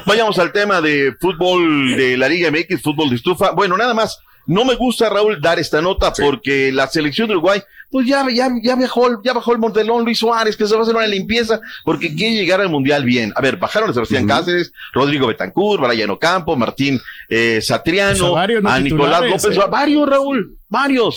[0.05, 3.53] Vayamos al tema de fútbol de la Liga MX, fútbol de estufa.
[3.53, 4.19] Bueno, nada más.
[4.45, 8.49] No me gusta, Raúl, dar esta nota porque la selección de Uruguay, pues ya, ya,
[8.61, 11.07] ya bajó, el- ya bajó el Montelón Luis Suárez, que se va a hacer una
[11.07, 13.33] limpieza porque quiere llegar al Mundial bien.
[13.37, 18.29] A ver, bajaron a Sebastián Cáceres, Rodrigo Betancur, Brian Ocampo, Martín eh, Satriano, O sea,
[18.31, 18.69] varios, ¿no?
[18.69, 19.61] a Nicolás López, eh.
[19.71, 21.15] varios, Raúl, varios.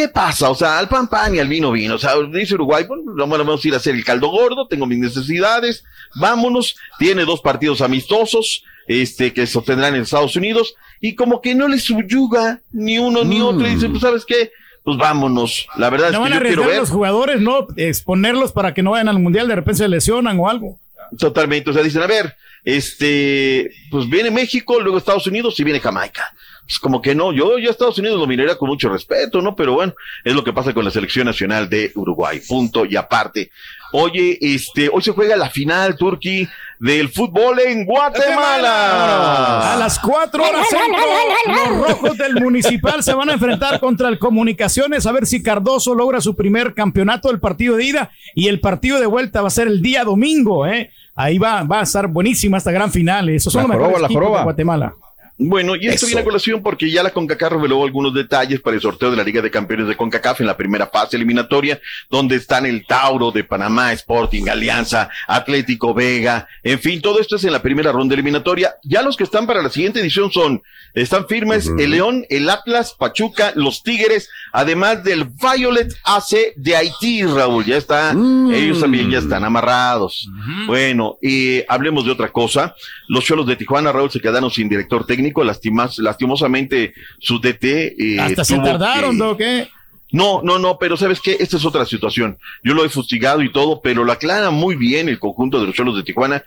[0.00, 0.48] ¿Qué pasa?
[0.48, 1.96] O sea, al pan pan y al vino vino.
[1.96, 4.86] O sea, dice Uruguay, bueno, vamos vamos a ir a hacer el caldo gordo, tengo
[4.86, 5.84] mis necesidades,
[6.18, 6.74] vámonos.
[6.98, 11.68] Tiene dos partidos amistosos, este, que se obtendrán en Estados Unidos, y como que no
[11.68, 14.52] le subyuga ni uno ni otro, y dice, pues, ¿sabes qué?
[14.84, 15.66] Pues vámonos.
[15.76, 16.80] La verdad No es van que a yo quiero arriesgar ver.
[16.80, 17.66] los jugadores, ¿no?
[17.76, 20.78] Exponerlos para que no vayan al mundial, de repente se lesionan o algo.
[21.18, 21.68] Totalmente.
[21.68, 22.34] O sea, dicen, a ver,
[22.64, 26.32] este, pues viene México, luego Estados Unidos y viene Jamaica.
[26.70, 29.56] Pues como que no, yo, yo a Estados Unidos lo miraría con mucho respeto, ¿no?
[29.56, 29.92] Pero bueno,
[30.22, 32.40] es lo que pasa con la selección nacional de Uruguay.
[32.46, 33.50] Punto y aparte.
[33.90, 36.46] Oye, este, hoy se juega la final, Turquí,
[36.78, 39.72] del fútbol en Guatemala.
[39.72, 41.00] A las cuatro horas centro,
[41.48, 45.92] los rojos del municipal se van a enfrentar contra el Comunicaciones a ver si Cardoso
[45.96, 49.50] logra su primer campeonato del partido de ida y el partido de vuelta va a
[49.50, 50.92] ser el día domingo, ¿eh?
[51.16, 53.28] Ahí va, va a estar buenísima esta gran final.
[53.28, 53.34] ¿eh?
[53.34, 54.94] Esos son La los mejores joroba, la de Guatemala.
[55.42, 56.06] Bueno, y esto Eso.
[56.06, 59.24] viene a colación porque ya la CONCACAF reveló algunos detalles para el sorteo de la
[59.24, 61.80] Liga de Campeones de CONCACAF en la primera fase eliminatoria,
[62.10, 67.44] donde están el Tauro de Panamá, Sporting, Alianza, Atlético Vega, en fin, todo esto es
[67.44, 68.74] en la primera ronda eliminatoria.
[68.84, 70.62] Ya los que están para la siguiente edición son,
[70.92, 77.24] están firmes el León, el Atlas, Pachuca, los Tigres, además del Violet AC de Haití,
[77.24, 80.28] Raúl, ya está, ellos también ya están amarrados.
[80.66, 82.74] Bueno, y hablemos de otra cosa.
[83.08, 87.94] Los Cholos de Tijuana, Raúl, se quedaron sin director técnico, lastimas, lastimosamente su DT.
[87.98, 89.36] eh, Hasta se tardaron, que- ¿no?
[89.36, 89.68] ¿Qué?
[90.12, 91.36] no, no, no, pero ¿sabes qué?
[91.38, 92.36] Esta es otra situación.
[92.64, 95.74] Yo lo he fustigado y todo, pero lo aclara muy bien el conjunto de los
[95.74, 96.42] Cholos de Tijuana.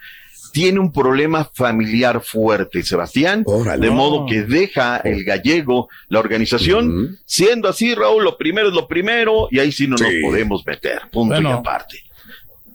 [0.52, 3.44] Tiene un problema familiar fuerte, Sebastián,
[3.80, 7.18] de modo que deja el gallego la organización.
[7.26, 11.02] Siendo así, Raúl, lo primero es lo primero y ahí sí no nos podemos meter.
[11.12, 12.00] Punto y aparte.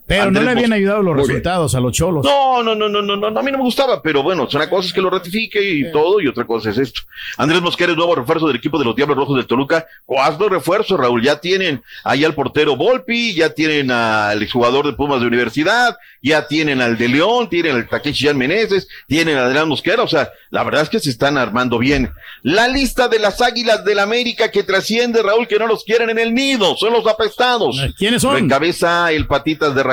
[0.09, 1.27] Pero Andrés no le habían ayudado los Muy bien.
[1.27, 2.25] resultados a los cholos.
[2.25, 4.87] No, no, no, no, no, no, a mí no me gustaba, pero bueno, una cosa
[4.87, 7.01] es que lo ratifique y todo, y otra cosa es esto.
[7.37, 9.85] Andrés Mosquera es nuevo refuerzo del equipo de los Diablos Rojos del Toluca.
[10.05, 11.21] Cuatro refuerzos, Raúl.
[11.21, 16.47] Ya tienen ahí al portero Volpi, ya tienen al jugador de Pumas de Universidad, ya
[16.47, 20.01] tienen al de León, tienen al Takeshi Jan Meneses, tienen a Adrián Mosquera.
[20.01, 22.11] O sea, la verdad es que se están armando bien.
[22.41, 26.17] La lista de las águilas del América que trasciende, Raúl, que no los quieren en
[26.17, 27.79] el nido, son los apestados.
[27.97, 28.33] ¿Quiénes son?
[28.33, 29.83] Lo encabeza el patitas de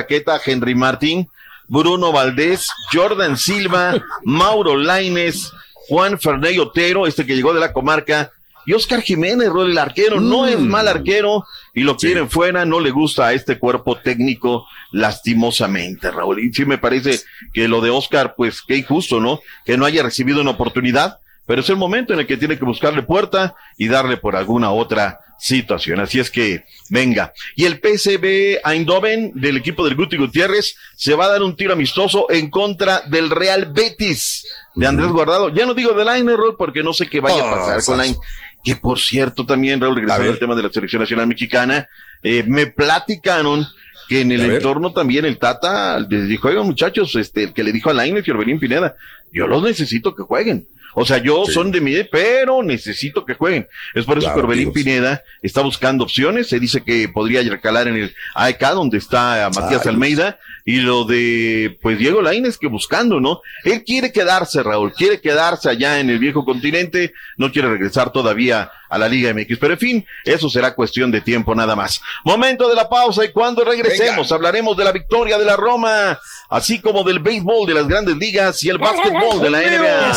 [0.44, 1.28] Henry Martín,
[1.68, 5.52] Bruno Valdés, Jordan Silva, Mauro Laines,
[5.88, 8.30] Juan Ferney Otero, este que llegó de la comarca,
[8.66, 12.80] y Oscar Jiménez, Rol, el arquero, no es mal arquero y lo quieren fuera, no
[12.80, 16.40] le gusta a este cuerpo técnico lastimosamente, Raúl.
[16.40, 17.20] Y sí me parece
[17.52, 19.38] que lo de Oscar, pues qué injusto, ¿no?
[19.64, 22.64] Que no haya recibido una oportunidad, pero es el momento en el que tiene que
[22.64, 26.00] buscarle puerta y darle por alguna otra situación.
[26.00, 27.32] Así es que, venga.
[27.54, 31.74] Y el PSV Eindhoven del equipo del Guti Gutiérrez se va a dar un tiro
[31.74, 35.50] amistoso en contra del Real Betis de Andrés Guardado.
[35.50, 37.98] Ya no digo de Line, Raúl, porque no sé qué vaya a Oh, pasar con
[38.02, 38.16] Line.
[38.64, 41.88] Que por cierto, también, Raúl, regresando al tema de la selección nacional mexicana,
[42.22, 43.66] eh, me platicaron
[44.08, 47.72] que en el entorno también el Tata les dijo, oigan muchachos, este, el que le
[47.72, 48.96] dijo a Lainez y Orbelín Pineda,
[49.32, 50.66] yo los necesito que jueguen.
[50.98, 53.68] O sea, yo son de mi, pero necesito que jueguen.
[53.94, 54.72] Es por eso Claro, que Orbelín.
[54.72, 56.48] Pineda está buscando opciones.
[56.48, 59.90] Se dice que podría recalar en el AEK, donde está Matías Ay.
[59.90, 60.38] Almeida.
[60.68, 63.40] Y lo de, pues, Diego Lainez que buscando, ¿no?
[63.62, 68.72] Él quiere quedarse, Raúl, quiere quedarse allá en el viejo continente, no quiere regresar todavía
[68.88, 69.58] a la Liga MX.
[69.58, 72.00] Pero en fin, eso será cuestión de tiempo nada más.
[72.24, 76.18] Momento de la pausa y cuando regresemos hablaremos de la victoria de la Roma,
[76.50, 80.08] así como del béisbol de las grandes ligas y el básquetbol de la NBA.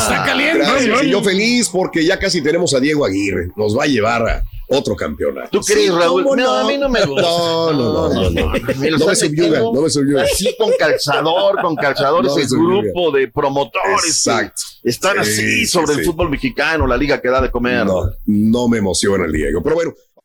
[0.56, 3.50] Gracias, y yo feliz porque ya casi tenemos a Diego Aguirre.
[3.56, 5.50] Nos va a llevar a, otro campeonato.
[5.52, 6.24] ¿Tú crees, Sí, Raúl?
[6.24, 7.22] ¿cómo No, a mí no me gusta.
[7.22, 8.30] No, no, no, no.
[8.30, 10.24] No, los No me están subyuga, metiendo no me subyuga.
[10.24, 14.06] Así con calzador, con calzadores, No el grupo de promotores.
[14.06, 14.62] Exacto.
[14.84, 17.86] Están Sí, así sí, sobre el fútbol mexicano, la liga que da de comer.
[17.86, 19.62] No, no me emociona el Diego.
[19.62, 19.94] Pero bueno,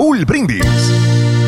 [0.00, 1.39] Raúl Brindis.